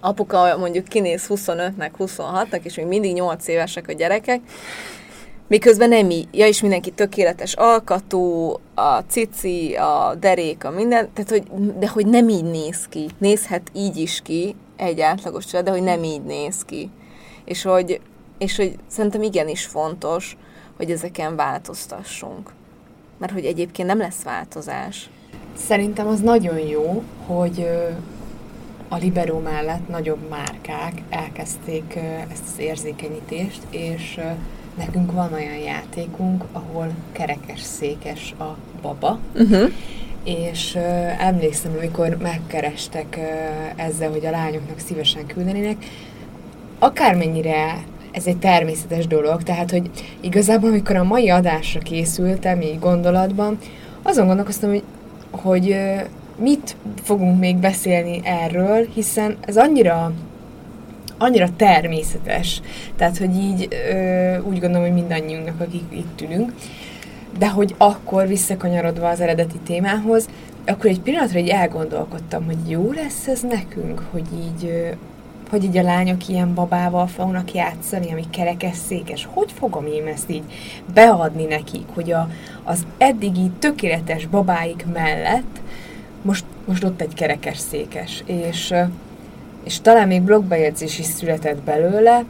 [0.00, 4.40] Apuka mondjuk kinéz 25-nek, 26-nak, és még mindig 8 évesek a gyerekek,
[5.48, 6.28] Miközben nem így.
[6.32, 12.06] Ja, és mindenki tökéletes alkatú, a cici, a derék, a minden, tehát hogy, de hogy
[12.06, 13.08] nem így néz ki.
[13.18, 16.90] Nézhet így is ki egy átlagos család, de hogy nem így néz ki.
[17.44, 18.00] És hogy,
[18.38, 20.36] és hogy szerintem igenis fontos,
[20.76, 22.52] hogy ezeken változtassunk.
[23.18, 25.10] Mert hogy egyébként nem lesz változás.
[25.56, 27.68] Szerintem az nagyon jó, hogy
[28.88, 31.98] a Libero mellett nagyobb márkák elkezdték
[32.32, 34.20] ezt az érzékenyítést, és
[34.78, 39.72] nekünk van olyan játékunk, ahol kerekes székes a baba, Uh-huh.
[40.24, 40.78] és
[41.18, 45.76] emlékszem, amikor megkerestek ö, ezzel, hogy a lányoknak szívesen küldenének,
[46.78, 53.58] akármennyire ez egy természetes dolog, tehát, hogy igazából, amikor a mai adásra készültem, így gondolatban,
[54.02, 54.82] azon gondolkoztam, hogy,
[55.30, 55.76] hogy
[56.38, 60.12] mit fogunk még beszélni erről, hiszen ez annyira
[61.18, 62.60] annyira természetes.
[62.96, 66.52] Tehát, hogy így ö, úgy gondolom, hogy mindannyiunknak, akik itt ülünk,
[67.38, 70.28] de hogy akkor visszakanyarodva az eredeti témához,
[70.66, 74.88] akkor egy pillanatra így elgondolkodtam, hogy jó lesz ez nekünk, hogy így, ö,
[75.50, 79.28] hogy így a lányok ilyen babával fognak játszani, ami kerekes székes.
[79.32, 80.42] Hogy fogom én ezt így
[80.94, 82.28] beadni nekik, hogy a,
[82.64, 85.60] az eddigi tökéletes babáik mellett
[86.26, 88.74] most, most ott egy kerekes székes, és,
[89.64, 92.24] és talán még blogbejegyzés is született belőle,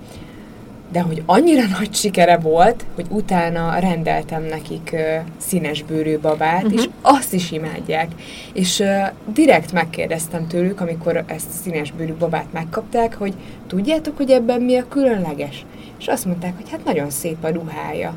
[0.93, 5.01] de hogy annyira nagy sikere volt, hogy utána rendeltem nekik uh,
[5.37, 6.81] színes bőrű babát, uh-huh.
[6.81, 8.09] és azt is imádják.
[8.53, 8.87] És uh,
[9.35, 13.35] direkt megkérdeztem tőlük, amikor ezt a színes bőrű babát megkapták, hogy
[13.67, 15.65] tudjátok, hogy ebben mi a különleges?
[15.99, 18.15] És azt mondták, hogy hát nagyon szép a ruhája.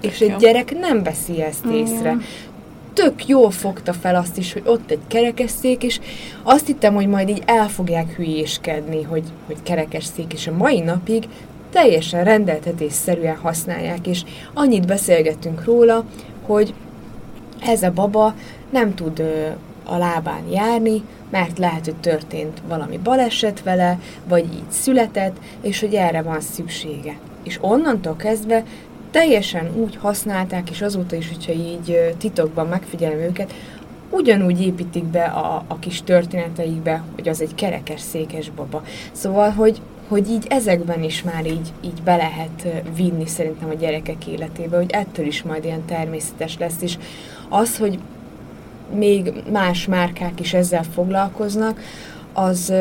[0.00, 2.16] és egy gyerek nem veszi ezt észre.
[2.98, 6.00] Tök jól fogta fel azt is, hogy ott egy kerekesszék, és
[6.42, 11.28] azt hittem, hogy majd így el fogják hülyéskedni, hogy, hogy kerekesszék, és a mai napig
[11.70, 14.22] teljesen rendeltetésszerűen használják, és
[14.54, 16.04] annyit beszélgettünk róla,
[16.46, 16.74] hogy
[17.60, 18.34] ez a baba
[18.70, 19.46] nem tud ö,
[19.84, 25.94] a lábán járni, mert lehet, hogy történt valami baleset vele, vagy így született, és hogy
[25.94, 27.18] erre van szüksége.
[27.42, 28.64] És onnantól kezdve
[29.10, 33.54] teljesen úgy használták, és azóta is, hogyha így titokban megfigyelem őket,
[34.10, 38.82] ugyanúgy építik be a, a kis történeteikbe, hogy az egy kerekes székes baba.
[39.12, 44.26] Szóval, hogy, hogy így ezekben is már így, így be lehet vinni szerintem a gyerekek
[44.26, 46.98] életébe, hogy ettől is majd ilyen természetes lesz, és
[47.48, 47.98] az, hogy
[48.94, 51.80] még más márkák is ezzel foglalkoznak,
[52.32, 52.72] az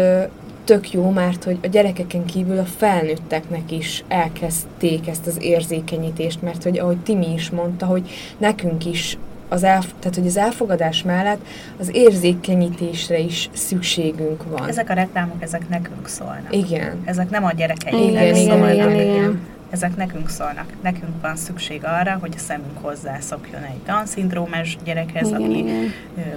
[0.67, 6.63] tök jó, mert hogy a gyerekeken kívül a felnőtteknek is elkezdték ezt az érzékenyítést, mert
[6.63, 11.45] hogy ahogy Timi is mondta, hogy nekünk is az, elf, tehát, hogy az elfogadás mellett
[11.79, 14.67] az érzékenyítésre is szükségünk van.
[14.67, 16.55] Ezek a reklámok, ezek nekünk szólnak.
[16.55, 17.01] Igen.
[17.05, 18.73] Ezek nem a gyerekeinknek Igen, igen, szólnak.
[18.73, 19.39] igen, igen.
[19.69, 20.73] Ezek nekünk szólnak.
[20.81, 25.93] Nekünk van szükség arra, hogy a szemünk hozzászokjon egy Down-szindrómás gyerekhez, Igen, aki igen.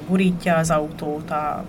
[0.08, 1.64] gurítja az autót a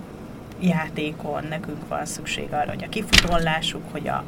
[0.62, 4.24] játékon, nekünk van szükség arra, hogy a kifutón lássuk, hogy a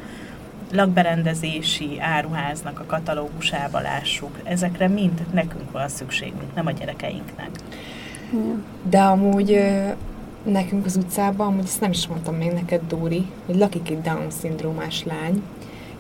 [0.73, 4.38] lakberendezési áruháznak a katalógusába lássuk.
[4.42, 7.51] Ezekre mind nekünk van szükségünk, nem a gyerekeinknek.
[8.83, 9.61] De amúgy
[10.44, 15.05] nekünk az utcában, amúgy ezt nem is mondtam még neked, Dóri, hogy lakik egy Down-szindrómás
[15.05, 15.42] lány,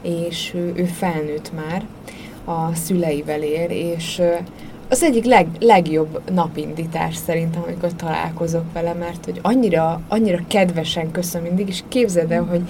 [0.02, 1.86] és ő, ő felnőtt már,
[2.44, 4.22] a szüleivel él, és
[4.94, 11.42] az egyik leg, legjobb napindítás szerintem, amikor találkozok vele, mert hogy annyira, annyira kedvesen köszön
[11.42, 12.60] mindig, és képzeld el, hogy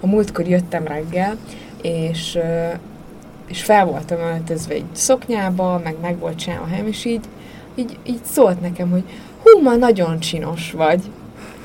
[0.00, 1.36] a múltkor jöttem reggel,
[1.82, 2.38] és,
[3.46, 7.24] és fel voltam öltözve egy szoknyába, meg meg volt csinálva a helyem, és így,
[7.74, 9.04] így, így szólt nekem, hogy
[9.42, 11.00] hú, ma nagyon csinos vagy.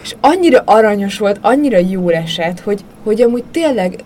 [0.01, 4.03] És annyira aranyos volt, annyira jól esett, hogy, hogy amúgy tényleg,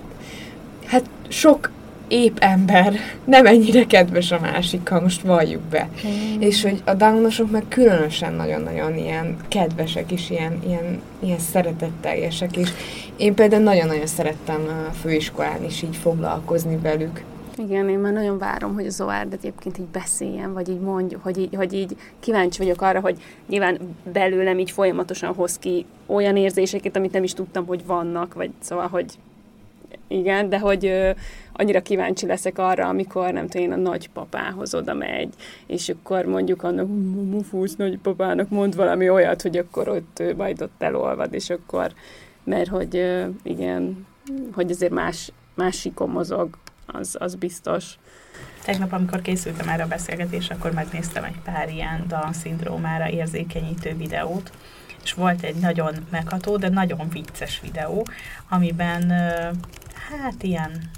[0.86, 1.72] hát sok
[2.12, 2.94] épp ember
[3.24, 5.90] nem ennyire kedves a másikkal, most valljuk be.
[6.08, 6.42] Mm.
[6.42, 12.70] És hogy a downosok meg különösen nagyon-nagyon ilyen kedvesek és ilyen, ilyen, ilyen szeretetteljesek, és
[13.16, 17.24] én például nagyon-nagyon szerettem a főiskolán is így foglalkozni velük.
[17.58, 21.38] Igen, én már nagyon várom, hogy a Zoárd egyébként így beszéljen, vagy így mondja, hogy
[21.38, 23.78] így, hogy így kíváncsi vagyok arra, hogy nyilván
[24.12, 28.88] belőlem így folyamatosan hoz ki olyan érzéseket, amit nem is tudtam, hogy vannak, vagy szóval,
[28.88, 29.06] hogy
[30.12, 31.12] igen, de hogy ö,
[31.54, 35.34] annyira kíváncsi leszek arra, amikor nem tudom én, a nagypapához oda megy,
[35.68, 36.88] és akkor mondjuk annak,
[37.30, 41.92] mufusz nagypapának mond valami olyat, hogy akkor ott ő majd ott elolvad, és akkor,
[42.44, 44.06] mert hogy ö, igen,
[44.54, 46.50] hogy azért más, másikon mozog,
[46.86, 47.86] az, az biztos.
[48.64, 54.52] Tegnap, amikor készültem erre a beszélgetésre, akkor megnéztem egy pár ilyen Down-szindrómára érzékenyítő videót,
[55.04, 58.06] és volt egy nagyon megható, de nagyon vicces videó,
[58.50, 59.14] amiben
[60.18, 60.90] hát ilyen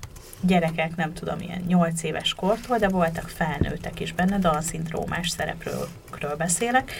[0.41, 5.87] gyerekek, nem tudom, ilyen 8 éves kortól, de voltak felnőttek is benne, Down-szindrómás szerepről
[6.37, 6.91] beszélek,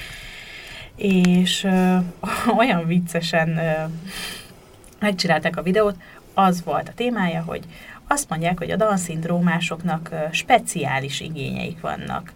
[0.95, 1.97] és ö,
[2.57, 3.71] olyan viccesen ö,
[4.99, 5.95] megcsinálták a videót,
[6.33, 7.63] az volt a témája, hogy
[8.07, 12.33] azt mondják, hogy a Down-szindrómásoknak ö, speciális igényeik vannak.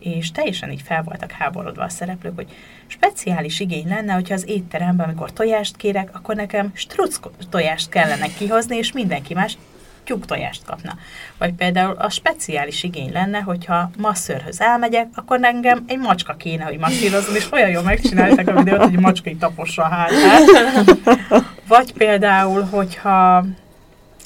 [0.00, 5.06] És teljesen így fel voltak háborodva a szereplők, hogy speciális igény lenne, hogyha az étteremben,
[5.06, 7.18] amikor tojást kérek, akkor nekem struc
[7.50, 9.58] tojást kellene kihozni, és mindenki más
[10.04, 10.96] tyúk tojást kapna.
[11.38, 16.78] Vagy például a speciális igény lenne, hogyha masszörhöz elmegyek, akkor engem egy macska kéne, hogy
[16.78, 20.96] masszírozzon, és olyan jól megcsinálták a videót, hogy a macska így tapossa a hátát.
[21.66, 23.44] Vagy például, hogyha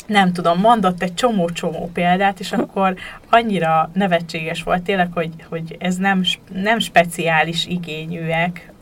[0.07, 2.95] nem tudom, mondott egy csomó-csomó példát, és akkor
[3.31, 8.73] annyira nevetséges volt tényleg, hogy, hogy ez nem, nem speciális igényűek,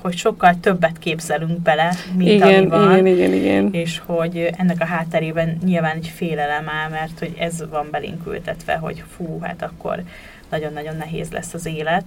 [0.00, 3.06] hogy sokkal többet képzelünk bele, mint igen, ami van.
[3.06, 3.72] igen, igen, igen.
[3.72, 8.74] És hogy ennek a hátterében nyilván egy félelem áll, mert hogy ez van belénk ültetve,
[8.74, 10.02] hogy fú, hát akkor
[10.50, 12.04] nagyon-nagyon nehéz lesz az élet.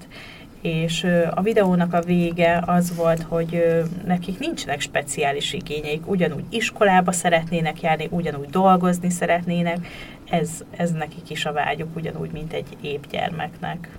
[0.62, 7.82] És a videónak a vége az volt, hogy nekik nincsenek speciális igényeik, ugyanúgy iskolába szeretnének
[7.82, 9.88] járni, ugyanúgy dolgozni szeretnének,
[10.30, 13.90] ez, ez nekik is a vágyuk, ugyanúgy, mint egy épp gyermeknek.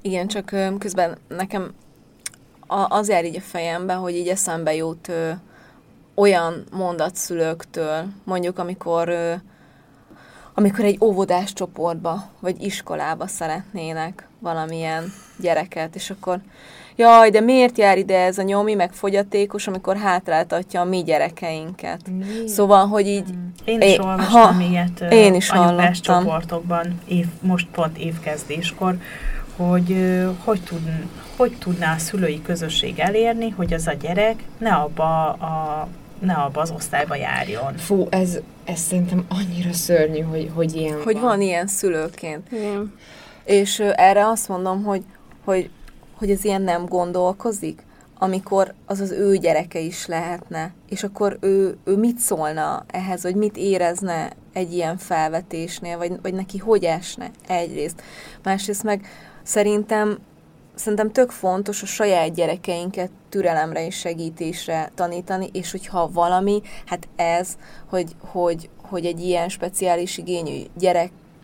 [0.00, 1.74] Igen, csak közben nekem
[2.88, 5.12] az jár így a fejembe, hogy így eszembe jut
[6.14, 9.14] olyan mondat szülőktől, mondjuk amikor
[10.54, 16.38] amikor egy óvodás csoportba vagy iskolába szeretnének valamilyen gyereket, és akkor
[16.96, 22.00] jaj, de miért jár ide ez a nyomi, meg fogyatékos, amikor hátráltatja a mi gyerekeinket.
[22.18, 22.48] Mi?
[22.48, 23.28] Szóval, hogy így...
[23.64, 28.96] Én is É- olvastam ha, ilyet én is anyukás csoportokban, év, most pont évkezdéskor,
[29.56, 29.96] hogy
[30.44, 30.80] hogy, tud,
[31.36, 36.60] hogy tudná a szülői közösség elérni, hogy az a gyerek ne abba, a, ne abba
[36.60, 37.76] az osztályba járjon.
[37.76, 42.52] Fú, ez, ez szerintem annyira szörnyű, hogy, hogy ilyen Hogy van ilyen szülőként.
[42.52, 42.92] Igen.
[43.44, 45.04] És erre azt mondom, hogy,
[45.44, 45.70] hogy,
[46.18, 47.82] hogy ez ilyen nem gondolkozik,
[48.18, 53.34] amikor az az ő gyereke is lehetne, és akkor ő, ő mit szólna ehhez, vagy
[53.34, 58.02] mit érezne egy ilyen felvetésnél, vagy, vagy neki hogy esne egyrészt.
[58.42, 59.06] Másrészt meg
[59.42, 60.18] szerintem
[60.74, 67.56] szerintem tök fontos a saját gyerekeinket türelemre és segítésre tanítani, és hogyha valami, hát ez,
[67.88, 70.62] hogy, hogy, hogy egy ilyen speciális igényű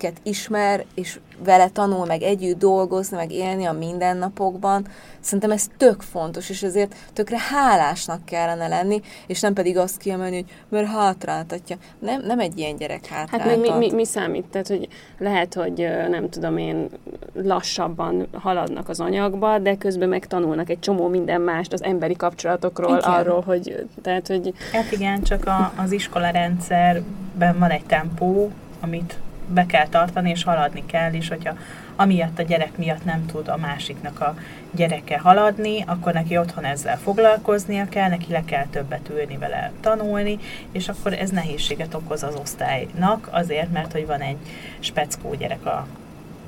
[0.01, 4.87] gyereket ismer, és vele tanul meg együtt dolgozni, meg élni a mindennapokban,
[5.21, 10.35] szerintem ez tök fontos, és ezért tökre hálásnak kellene lenni, és nem pedig azt kiemelni,
[10.37, 11.77] hogy mert hátráltatja.
[11.99, 13.63] Nem, nem egy ilyen gyerek Hát hátráltat.
[13.63, 14.45] mi, mi, mi, mi számít?
[14.45, 16.89] Tehát, hogy lehet, hogy nem tudom én,
[17.35, 22.99] lassabban haladnak az anyagba, de közben meg tanulnak egy csomó minden mást az emberi kapcsolatokról,
[22.99, 23.11] Igen.
[23.11, 29.19] arról, hogy, tehát, hogy Hát igen, csak a, az iskola rendszerben van egy tempó, amit
[29.51, 31.55] be kell tartani, és haladni kell, és hogyha
[31.97, 34.35] amiatt a gyerek miatt nem tud a másiknak a
[34.71, 40.39] gyereke haladni, akkor neki otthon ezzel foglalkoznia kell, neki le kell többet ülni vele tanulni,
[40.73, 44.37] és akkor ez nehézséget okoz az osztálynak, azért, mert hogy van egy
[44.79, 45.87] speckó gyerek a,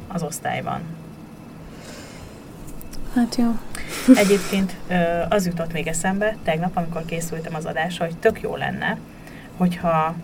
[0.09, 0.81] az osztályban.
[3.15, 3.51] hát jó.
[4.23, 4.77] Egyébként
[5.29, 8.99] az jutott még eszembe tegnap, amikor készültem az adásra, hogy tök jó lenne,
[9.57, 10.15] hogyha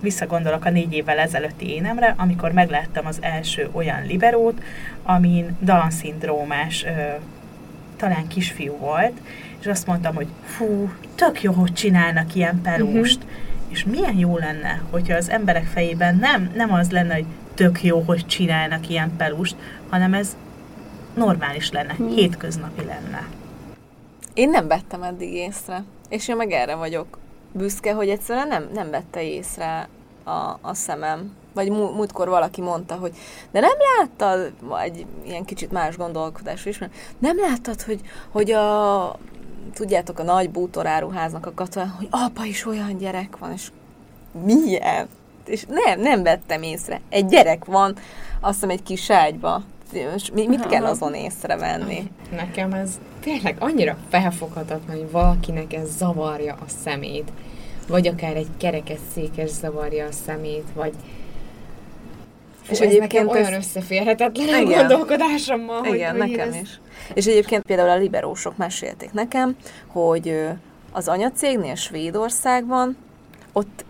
[0.00, 4.62] visszagondolok a négy évvel ezelőtti énemre, amikor megláttam az első olyan liberót,
[5.02, 6.84] amin Down-szindrómás
[7.96, 9.20] talán kisfiú volt,
[9.60, 13.18] és azt mondtam, hogy fú, tök jó, hogy csinálnak ilyen pelúst.
[13.22, 13.36] Uh-huh.
[13.68, 18.00] És milyen jó lenne, hogyha az emberek fejében nem, nem az lenne, hogy tök jó,
[18.00, 19.56] hogy csinálnak ilyen pelúst,
[19.88, 20.36] hanem ez
[21.14, 22.08] normális lenne, Hmm.
[22.08, 23.26] hétköznapi lenne.
[24.34, 27.18] Én nem vettem eddig észre, és én meg erre vagyok
[27.52, 29.88] büszke, hogy egyszerűen nem, nem vette észre
[30.24, 31.36] a, a szemem.
[31.54, 33.16] Vagy mú, múltkor valaki mondta, hogy
[33.50, 39.16] de nem láttad, vagy ilyen kicsit más gondolkodás is, mert nem láttad, hogy, hogy a,
[39.74, 43.70] tudjátok, a nagy bútoráruháznak a katonán, hogy apa is olyan gyerek van, és
[44.44, 45.08] milyen?
[45.44, 47.00] És nem, nem vettem észre.
[47.08, 47.96] Egy gyerek van,
[48.40, 49.62] azt hiszem egy kis ágyba.
[50.34, 52.10] Mit kell azon észrevenni?
[52.30, 57.32] Nekem ez tényleg annyira felfoghatatlan, hogy valakinek ez zavarja a szemét,
[57.88, 60.92] vagy akár egy kerekes székes zavarja a szemét, vagy
[62.62, 64.78] Fú, És ez egyébként nekem olyan ez- összeférhetetlen Igen.
[64.78, 66.54] gondolkodásommal, hogy, Igen, hogy nekem ez...
[66.62, 66.80] is.
[67.14, 70.40] És egyébként például a liberósok mesélték nekem, hogy
[70.92, 72.96] az anyacégnél Svédországban
[73.52, 73.84] ott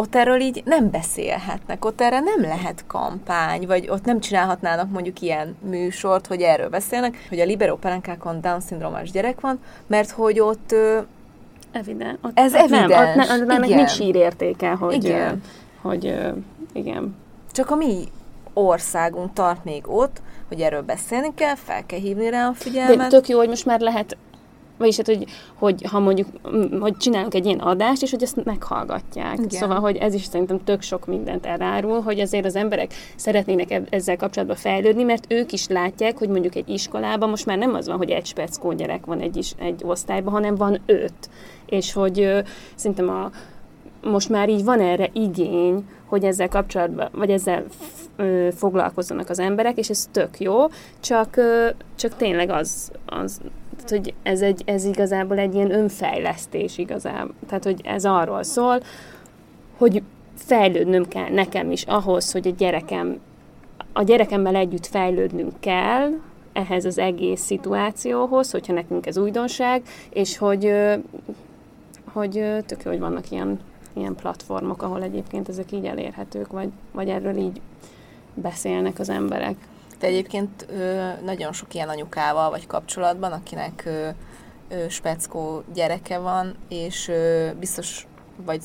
[0.00, 5.20] ott erről így nem beszélhetnek, ott erre nem lehet kampány, vagy ott nem csinálhatnának mondjuk
[5.20, 10.72] ilyen műsort, hogy erről beszélnek, hogy a liberó pelenkákon Down-szindrómás gyerek van, mert hogy ott
[10.72, 10.98] ö,
[11.72, 12.18] Evidens.
[12.22, 13.76] Ott, Ez ott Nem, evidens, ott ne, annak igen.
[13.76, 15.42] nincs hírértéke, hogy, Igen.
[15.80, 16.28] hogy ö,
[16.72, 17.16] igen.
[17.52, 18.04] csak a mi
[18.52, 23.08] országunk tart még ott, hogy erről beszélni kell, fel kell hívni rá a De figyelmet.
[23.08, 24.16] tök jó, hogy most már lehet,
[24.80, 26.28] vagyis hát, hogy, hogy ha mondjuk,
[26.80, 29.34] hogy csinálunk egy ilyen adást, és hogy ezt meghallgatják.
[29.34, 29.48] Igen.
[29.48, 34.16] Szóval, hogy ez is szerintem tök sok mindent elárul, hogy azért az emberek szeretnének ezzel
[34.16, 37.96] kapcsolatban fejlődni, mert ők is látják, hogy mondjuk egy iskolában most már nem az van,
[37.96, 41.30] hogy egy speckó gyerek van egy, is, egy osztályban, hanem van öt.
[41.66, 42.40] És hogy ö,
[42.74, 43.30] szerintem a,
[44.08, 47.64] most már így van erre igény, hogy ezzel kapcsolatban, vagy ezzel
[48.16, 50.66] ö, foglalkozzanak az emberek, és ez tök jó,
[51.00, 53.40] csak, ö, csak tényleg az, az
[53.90, 57.34] hogy ez, egy, ez igazából egy ilyen önfejlesztés igazából.
[57.46, 58.82] Tehát, hogy ez arról szól,
[59.76, 60.02] hogy
[60.34, 63.20] fejlődnöm kell nekem is ahhoz, hogy a gyerekem,
[63.92, 66.10] a gyerekemmel együtt fejlődnünk kell
[66.52, 70.72] ehhez az egész szituációhoz, hogyha nekünk ez újdonság, és hogy,
[72.12, 72.30] hogy
[72.66, 73.60] tök jó, hogy vannak ilyen,
[73.92, 77.60] ilyen platformok, ahol egyébként ezek így elérhetők, vagy, vagy erről így
[78.34, 79.56] beszélnek az emberek.
[80.00, 80.66] Te egyébként
[81.24, 83.88] nagyon sok ilyen anyukával vagy kapcsolatban, akinek
[84.88, 87.12] speckó gyereke van, és
[87.58, 88.06] biztos,
[88.44, 88.62] vagy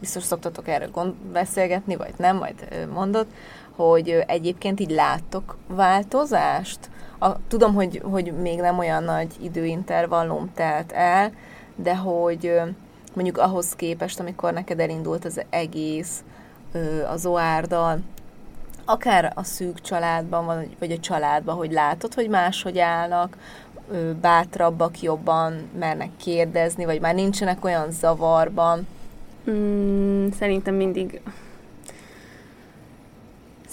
[0.00, 3.26] biztos szoktatok erről gond, beszélgetni, vagy nem, majd mondod,
[3.76, 6.90] hogy egyébként így láttok változást?
[7.18, 11.32] A, tudom, hogy, hogy még nem olyan nagy időintervallum telt el,
[11.76, 12.60] de hogy
[13.14, 16.24] mondjuk ahhoz képest, amikor neked elindult az egész
[17.08, 18.00] az oárdal,
[18.84, 23.36] akár a szűk családban, vagy, a családban, hogy látod, hogy máshogy állnak,
[24.20, 28.86] bátrabbak, jobban mernek kérdezni, vagy már nincsenek olyan zavarban?
[29.50, 31.20] Mm, szerintem mindig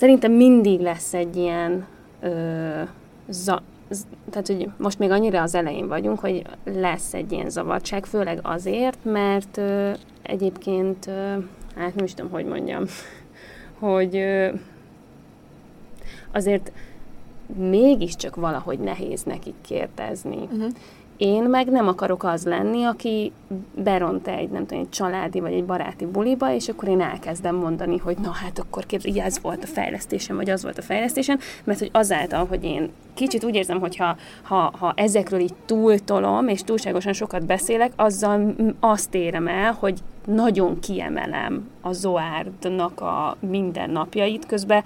[0.01, 1.85] szerintem mindig lesz egy ilyen
[2.21, 2.81] ö,
[3.27, 3.61] za,
[4.29, 8.97] tehát, hogy most még annyira az elején vagyunk, hogy lesz egy ilyen zavartság, főleg azért,
[9.03, 9.91] mert ö,
[10.21, 11.37] egyébként, ö,
[11.75, 12.83] hát nem is tudom, hogy mondjam,
[13.79, 14.49] hogy ö,
[16.31, 16.71] azért
[17.57, 20.37] mégiscsak valahogy nehéz nekik kérdezni.
[20.51, 20.71] Uh-huh.
[21.21, 23.31] Én meg nem akarok az lenni, aki
[23.75, 27.97] beront egy, nem tudom, egy családi vagy egy baráti buliba, és akkor én elkezdem mondani,
[27.97, 31.79] hogy na hát akkor képzelj, ez volt a fejlesztésem, vagy az volt a fejlesztésem, mert
[31.79, 36.63] hogy azáltal, hogy én kicsit úgy érzem, hogy ha, ha, ha ezekről így túltolom, és
[36.63, 44.83] túlságosan sokat beszélek, azzal azt érem el, hogy nagyon kiemelem a Zoárdnak a mindennapjait, közben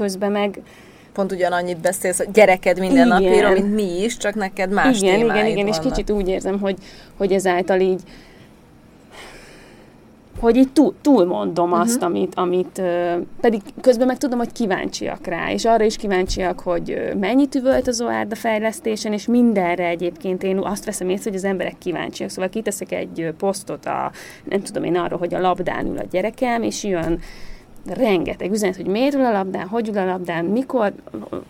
[0.00, 0.60] közben meg
[1.12, 5.46] pont ugyanannyit beszélsz, hogy gyereked minden napjáról, mint mi is, csak neked más Igen, igen,
[5.46, 5.68] igen, vannak.
[5.68, 6.76] és kicsit úgy érzem, hogy,
[7.16, 8.00] hogy ezáltal így
[10.40, 11.86] hogy így túl, túlmondom uh-huh.
[11.86, 16.60] azt, amit, amit uh, pedig közben meg tudom, hogy kíváncsiak rá, és arra is kíváncsiak,
[16.60, 21.38] hogy uh, mennyit üvölt az OARDA fejlesztésen, és mindenre egyébként én azt veszem észre, hogy
[21.38, 22.30] az emberek kíváncsiak.
[22.30, 24.10] Szóval kiteszek egy posztot a,
[24.44, 27.20] nem tudom én arról, hogy a labdán ül a gyerekem, és jön
[27.86, 30.92] rengeteg üzenet, hogy miért ül a labdán, hogy ül a labdán, mikor,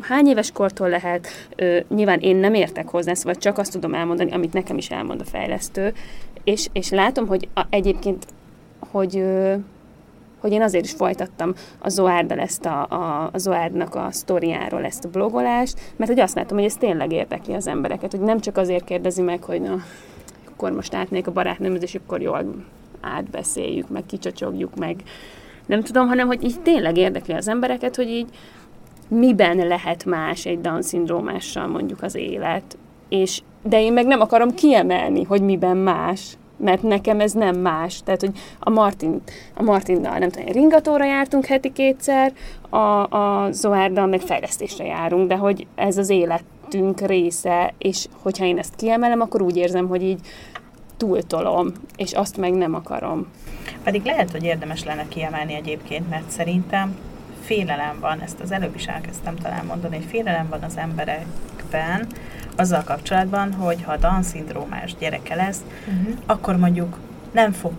[0.00, 1.28] hány éves kortól lehet.
[1.56, 5.20] Ö, nyilván én nem értek hozzá, szóval csak azt tudom elmondani, amit nekem is elmond
[5.20, 5.92] a fejlesztő,
[6.44, 8.26] és, és látom, hogy a, egyébként,
[8.90, 9.54] hogy ö,
[10.40, 15.04] hogy én azért is folytattam a Zoárdal ezt a, a, a Zoárdnak a sztoriáról ezt
[15.04, 18.56] a blogolást, mert hogy azt látom, hogy ez tényleg érdekli az embereket, hogy nem csak
[18.56, 19.76] azért kérdezi meg, hogy na,
[20.48, 22.44] akkor most átnék a barátnőmöz, és akkor jól
[23.00, 25.02] átbeszéljük, meg kicsacsogjuk, meg,
[25.66, 28.28] nem tudom, hanem hogy így tényleg érdekli az embereket, hogy így
[29.08, 35.22] miben lehet más egy Down-szindrómással mondjuk az élet, és de én meg nem akarom kiemelni,
[35.22, 38.02] hogy miben más, mert nekem ez nem más.
[38.02, 39.22] Tehát, hogy a, Martin,
[39.54, 42.32] a Martinnal, nem tudom, ringatóra jártunk heti kétszer,
[42.68, 42.76] a,
[43.16, 48.76] a Zoárdal meg fejlesztésre járunk, de hogy ez az életünk része, és hogyha én ezt
[48.76, 50.20] kiemelem, akkor úgy érzem, hogy így
[50.96, 53.26] túltolom, és azt meg nem akarom.
[53.82, 56.96] Pedig lehet, hogy érdemes lenne kiemelni egyébként, mert szerintem
[57.42, 62.06] félelem van, ezt az előbb is elkezdtem talán mondani, hogy félelem van az emberekben,
[62.56, 66.14] azzal kapcsolatban, hogy ha Down-szindrómás gyereke lesz, uh-huh.
[66.26, 66.98] akkor mondjuk
[67.32, 67.72] nem fog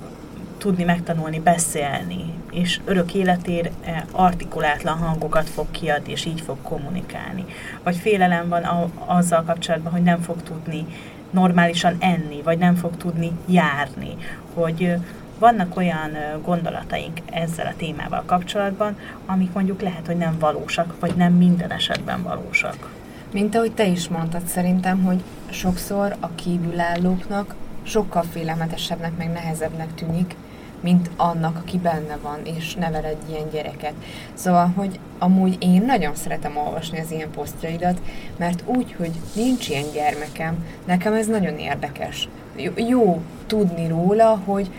[0.58, 3.72] tudni megtanulni beszélni, és örök életér
[4.12, 7.46] artikulátlan hangokat fog kiadni, és így fog kommunikálni.
[7.84, 10.86] Vagy félelem van a, azzal kapcsolatban, hogy nem fog tudni
[11.30, 14.16] normálisan enni, vagy nem fog tudni járni,
[14.54, 14.96] hogy
[15.42, 21.34] vannak olyan gondolataink ezzel a témával kapcsolatban, amik mondjuk lehet, hogy nem valósak, vagy nem
[21.34, 22.90] minden esetben valósak.
[23.32, 30.36] Mint ahogy te is mondtad, szerintem, hogy sokszor a kívülállóknak sokkal félelmetesebbnek, meg nehezebbnek tűnik,
[30.80, 33.94] mint annak, aki benne van, és nevel egy ilyen gyereket.
[34.34, 38.02] Szóval, hogy amúgy én nagyon szeretem olvasni az ilyen posztjaidat,
[38.38, 42.30] mert úgy, hogy nincs ilyen gyermekem, nekem ez nagyon érdekes.
[42.56, 44.70] Jó, jó tudni róla, hogy,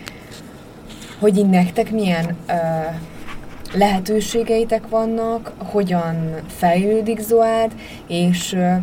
[1.19, 2.53] hogy így nektek milyen ö,
[3.73, 7.71] lehetőségeitek vannak, hogyan fejlődik Zoárd,
[8.07, 8.73] és ö,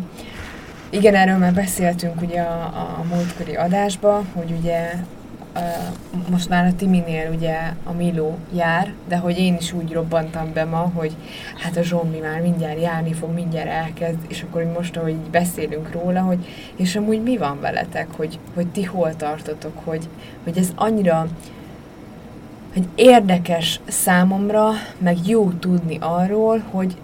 [0.89, 2.63] igen, erről már beszéltünk ugye a,
[2.99, 4.93] a múltkori adásban, hogy ugye
[6.29, 10.65] most már a Timinél ugye a Miló jár, de hogy én is úgy robbantam be
[10.65, 11.15] ma, hogy
[11.57, 16.21] hát a Zsombi már mindjárt járni fog, mindjárt elkezd, és akkor most, ahogy beszélünk róla,
[16.21, 20.07] hogy és amúgy mi van veletek, hogy, hogy ti hol tartotok, hogy,
[20.43, 21.27] hogy ez annyira
[22.73, 26.95] hogy érdekes számomra, meg jó tudni arról, hogy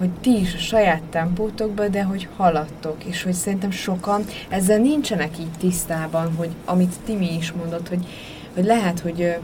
[0.00, 5.38] hogy ti is a saját tempótokba, de hogy haladtok, és hogy szerintem sokan ezzel nincsenek
[5.38, 8.06] így tisztában, hogy amit Timi is mondott, hogy,
[8.54, 9.36] hogy lehet, hogy,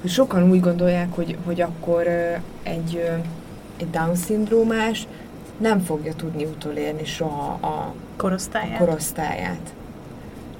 [0.00, 2.06] hogy sokan úgy gondolják, hogy, hogy akkor
[2.62, 3.10] egy,
[3.76, 5.06] egy Down-szindrómás
[5.56, 8.80] nem fogja tudni utolérni soha a korosztályát.
[8.80, 9.72] A korosztályát.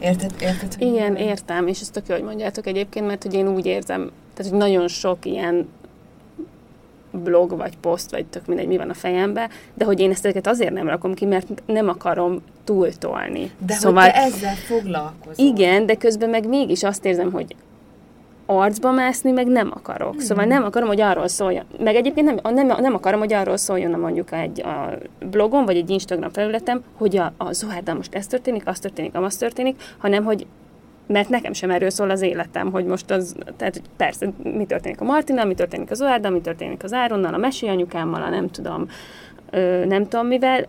[0.02, 0.32] Érted?
[0.40, 4.10] Érted Igen, értem, és ezt tök jó, hogy mondjátok egyébként, mert hogy én úgy érzem,
[4.34, 5.68] tehát hogy nagyon sok ilyen
[7.10, 10.46] blog, vagy poszt, vagy tök mindegy, mi van a fejembe, de hogy én ezt ezeket
[10.46, 13.50] azért nem rakom ki, mert nem akarom túltolni.
[13.66, 15.46] De szóval, hogy te ezzel foglalkozol.
[15.46, 17.56] Igen, de közben meg mégis azt érzem, hogy
[18.58, 20.20] arcba mászni meg nem akarok.
[20.20, 21.64] Szóval nem akarom, hogy arról szóljon.
[21.78, 24.98] Meg egyébként nem, nem, nem akarom, hogy arról szóljon mondjuk egy a
[25.30, 29.36] blogon, vagy egy Instagram felületem, hogy a, a Zohárdal most ez történik, az történik, az
[29.36, 30.46] történik, hanem hogy
[31.06, 35.04] mert nekem sem erről szól az életem, hogy most az, tehát persze, mi történik a
[35.04, 38.86] Martinnal, mi történik az Oárddal, mi történik az Áronnal, a mesélyanyukámmal, a nem tudom,
[39.50, 40.66] ö, nem tudom mivel,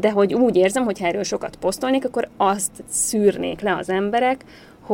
[0.00, 4.44] de hogy úgy érzem, hogy ha erről sokat posztolnék, akkor azt szűrnék le az emberek,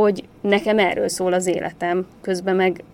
[0.02, 2.84] hogy nekem erről szól az életem, közben meg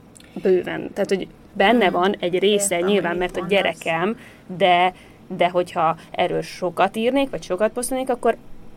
[0.43, 0.91] bőven.
[0.93, 4.19] Tehát, hogy benne van egy része Értem, nyilván, mert a gyerekem,
[4.57, 4.95] de,
[5.37, 8.37] de hogyha erről sokat írnék, vagy sokat posztolnék, akkor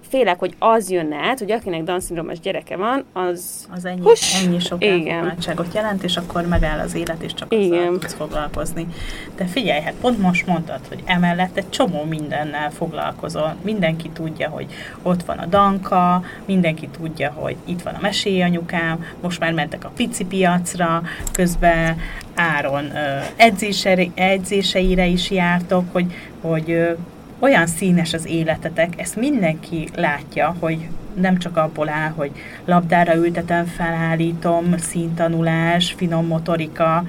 [0.10, 3.68] félek, hogy az jönne át, hogy akinek Down-szindrómás gyereke van, az...
[3.76, 4.44] Az ennyi, Hus!
[4.44, 7.80] ennyi sok elfoglaltságot jelent, és akkor megáll az élet, és csak Igen.
[7.80, 8.88] azzal tudsz foglalkozni.
[9.36, 13.56] De figyelj, hát pont most mondtad, hogy emellett egy csomó mindennel foglalkozol.
[13.62, 14.66] Mindenki tudja, hogy
[15.02, 19.92] ott van a Danka, mindenki tudja, hogy itt van a mesélyanyukám, most már mentek a
[19.96, 21.98] pici piacra, közben
[22.36, 26.96] Áron ö, edzésere, edzéseire is jártok, hogy, hogy
[27.40, 32.32] olyan színes az életetek, ezt mindenki látja, hogy nem csak abból áll, hogy
[32.66, 37.04] labdára ültetem, felállítom, színtanulás, finom motorika,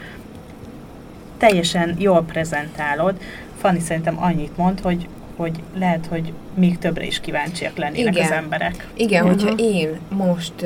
[1.39, 3.21] teljesen jól prezentálod.
[3.59, 8.27] Fanni szerintem annyit mond, hogy, hogy lehet, hogy még többre is kíváncsiak lennének Igen.
[8.27, 8.89] az emberek.
[8.95, 9.33] Igen, Mhm.
[9.33, 10.65] hogyha én most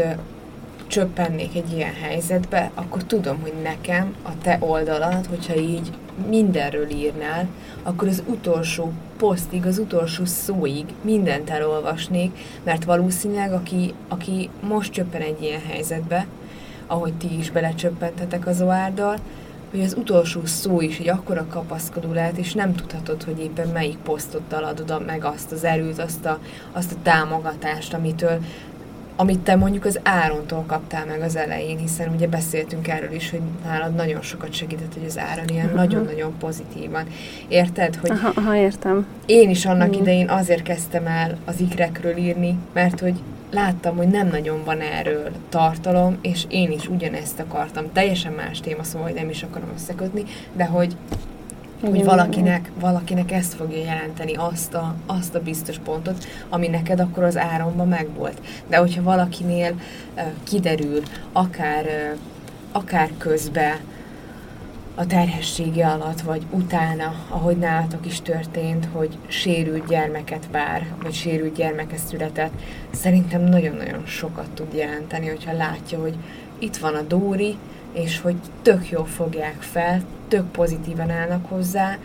[0.91, 5.91] csöppennék egy ilyen helyzetbe, akkor tudom, hogy nekem a te oldalad, hogyha így
[6.29, 7.47] mindenről írnál,
[7.83, 12.31] akkor az utolsó posztig, az utolsó szóig mindent elolvasnék,
[12.65, 16.27] mert valószínűleg aki, aki most csöppen egy ilyen helyzetbe,
[16.87, 19.19] ahogy ti is belecsöppentetek az oárdal,
[19.71, 23.97] hogy az utolsó szó is egy akkora kapaszkodó lehet, és nem tudhatod, hogy éppen melyik
[23.97, 26.39] posztottal adod meg azt az erőt, azt a,
[26.73, 28.39] azt a támogatást, amitől
[29.21, 33.41] amit te mondjuk az Árontól kaptál meg az elején, hiszen ugye beszéltünk erről is, hogy
[33.65, 37.05] nálad nagyon sokat segített, hogy az Áron ilyen nagyon-nagyon pozitívan.
[37.49, 39.07] Érted, hogy Aha, aha értem.
[39.27, 40.01] én is annak Mhm.
[40.01, 43.15] idején azért kezdtem el az ikrekről írni, mert hogy
[43.51, 47.85] láttam, hogy nem nagyon van erről tartalom, és én is ugyanezt akartam.
[47.93, 50.97] Teljesen más téma, szóval hogy nem is akarom összekötni, de hogy
[51.81, 57.01] hogy Igen, valakinek, valakinek ezt fogja jelenteni, azt a, azt a biztos pontot, ami neked
[57.01, 58.41] akkor az áronban megvolt.
[58.69, 59.75] De hogyha valakinél
[60.17, 61.03] uh, kiderül,
[61.33, 62.19] akár, uh,
[62.73, 63.81] akár közbe,
[64.95, 71.55] a terhessége alatt, vagy utána, ahogy nálatok is történt, hogy sérült gyermeket vár, vagy sérült
[71.55, 72.53] gyermeke született,
[72.91, 76.15] szerintem nagyon-nagyon sokat tud jelenteni, hogyha látja, hogy
[76.59, 77.57] itt van a Dóri,
[77.93, 81.99] és hogy tök jól fogják fel, tök pozitívan állnak hozzá,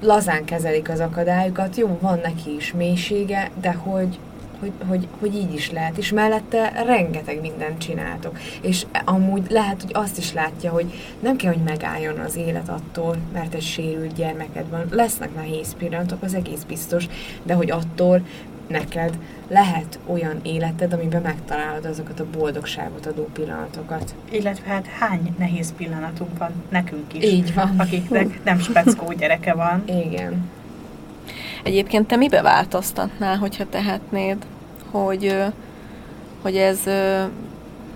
[0.00, 4.18] lazán kezelik az akadályokat, jó, van neki is mélysége, de hogy,
[4.60, 8.38] hogy, hogy, hogy így is lehet, és mellette rengeteg mindent csináltok.
[8.60, 13.16] És amúgy lehet, hogy azt is látja, hogy nem kell, hogy megálljon az élet attól,
[13.32, 14.86] mert egy sérült gyermeked van.
[14.90, 17.06] Lesznek nehéz pillanatok, az egész biztos,
[17.42, 18.22] de hogy attól
[18.70, 19.18] neked
[19.48, 24.14] lehet olyan életed, amiben megtalálod azokat a boldogságot adó pillanatokat.
[24.30, 27.74] Illetve hát hány nehéz pillanatunk van nekünk is, Így van.
[27.78, 29.82] akiknek nem speckó gyereke van.
[29.86, 30.50] Igen.
[31.62, 34.36] Egyébként te mibe változtatnál, hogyha tehetnéd,
[34.90, 35.36] hogy,
[36.42, 36.78] hogy ez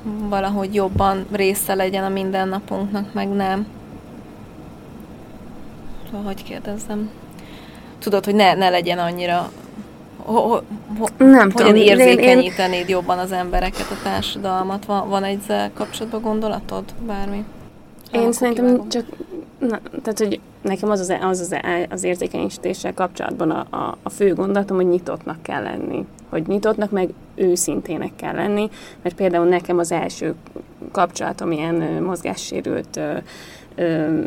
[0.05, 3.67] valahogy jobban része legyen a mindennapunknak, meg nem?
[6.07, 7.11] Szóval, hogy kérdezzem?
[7.99, 9.51] Tudod, hogy ne, ne legyen annyira...
[10.25, 10.61] Ho, ho,
[11.17, 14.85] Nem hogyan tudom, én- érzékenyítenéd jobban az embereket, a társadalmat?
[14.85, 16.85] Van, van ezzel kapcsolatban gondolatod?
[17.07, 17.45] Bármi?
[18.13, 18.89] Én Akkor szerintem kivágom.
[18.89, 19.05] csak,
[19.59, 21.57] na, tehát, hogy nekem az az, az, az,
[21.91, 26.07] az érzékenyítéssel kapcsolatban a, a, a fő gondolatom, hogy nyitottnak kell lenni.
[26.31, 28.71] Hogy nyitottnak, meg őszintének kell lenni,
[29.03, 30.35] mert például nekem az első
[30.93, 33.17] kapcsolatom ilyen ö, mozgássérült ö,
[33.75, 34.21] ö,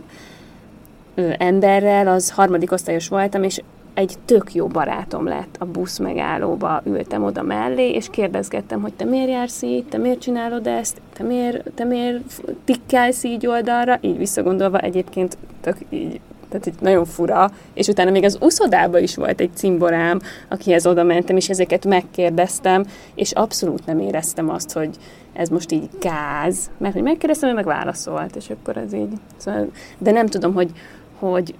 [1.15, 3.61] ö, emberrel, az harmadik osztályos voltam, és
[3.97, 9.05] egy tök jó barátom lett a busz megállóba, ültem oda mellé, és kérdezgettem, hogy te
[9.05, 14.17] miért jársz így, te miért csinálod ezt, te miért, te miért tikkelsz így oldalra, így
[14.17, 16.19] visszagondolva egyébként tök így,
[16.49, 21.03] tehát így nagyon fura, és utána még az uszodába is volt egy cimborám, akihez oda
[21.03, 22.85] mentem, és ezeket megkérdeztem,
[23.15, 24.89] és abszolút nem éreztem azt, hogy
[25.33, 29.67] ez most így gáz, mert hogy megkérdeztem, ő meg válaszolt, és akkor ez így, szóval,
[29.97, 30.71] de nem tudom, hogy,
[31.19, 31.55] hogy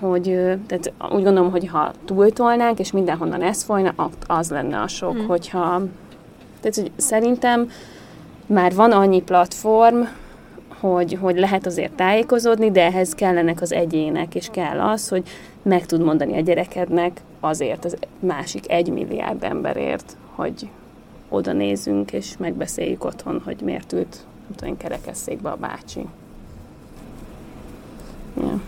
[0.00, 0.22] hogy
[0.66, 3.94] tehát úgy gondolom, hogy ha túltolnánk, és mindenhonnan ez folyna,
[4.26, 5.26] az lenne a sok, Hmm.
[5.26, 5.82] hogyha
[6.60, 7.70] tehát hogy szerintem
[8.46, 10.02] már van annyi platform,
[10.80, 15.28] hogy, hogy lehet azért tájékozódni, de ehhez kellenek az egyének, és kell az, hogy
[15.62, 20.68] meg tud mondani a gyerekednek azért az másik egy milliárd emberért, hogy
[21.28, 26.06] oda nézzünk, és megbeszéljük otthon, hogy miért ült, nem tudom, kerekesszékbe a bácsi.
[28.40, 28.60] Ja.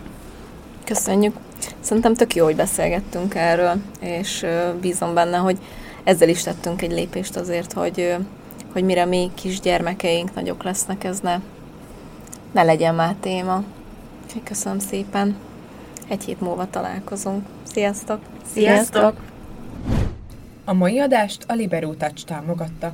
[0.89, 1.35] Köszönjük.
[1.79, 4.45] Szerintem tök jó, hogy beszélgettünk erről, és
[4.81, 5.57] bízom benne, hogy
[6.03, 8.15] ezzel is tettünk egy lépést azért, hogy,
[8.73, 11.39] hogy mire mi kisgyermekeink nagyok lesznek, ez ne,
[12.51, 13.63] ne legyen már téma.
[14.43, 15.35] Köszönöm szépen.
[16.07, 17.45] Egy hét múlva találkozunk.
[17.63, 18.19] Sziasztok!
[18.53, 19.13] Sziasztok!
[20.65, 22.93] A mai adást a Liberó Touch támogatta.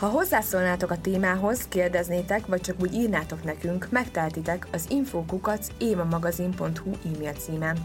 [0.00, 7.32] Ha hozzászólnátok a témához, kérdeznétek, vagy csak úgy írnátok nekünk, megteltitek az infokukac évamagazin.hu e-mail
[7.32, 7.76] címen.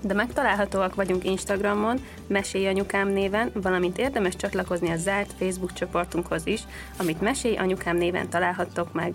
[0.00, 6.62] De megtalálhatóak vagyunk Instagramon, Mesélj Anyukám néven, valamint érdemes csatlakozni a zárt Facebook csoportunkhoz is,
[6.98, 9.14] amit Mesélj Anyukám néven találhattok meg.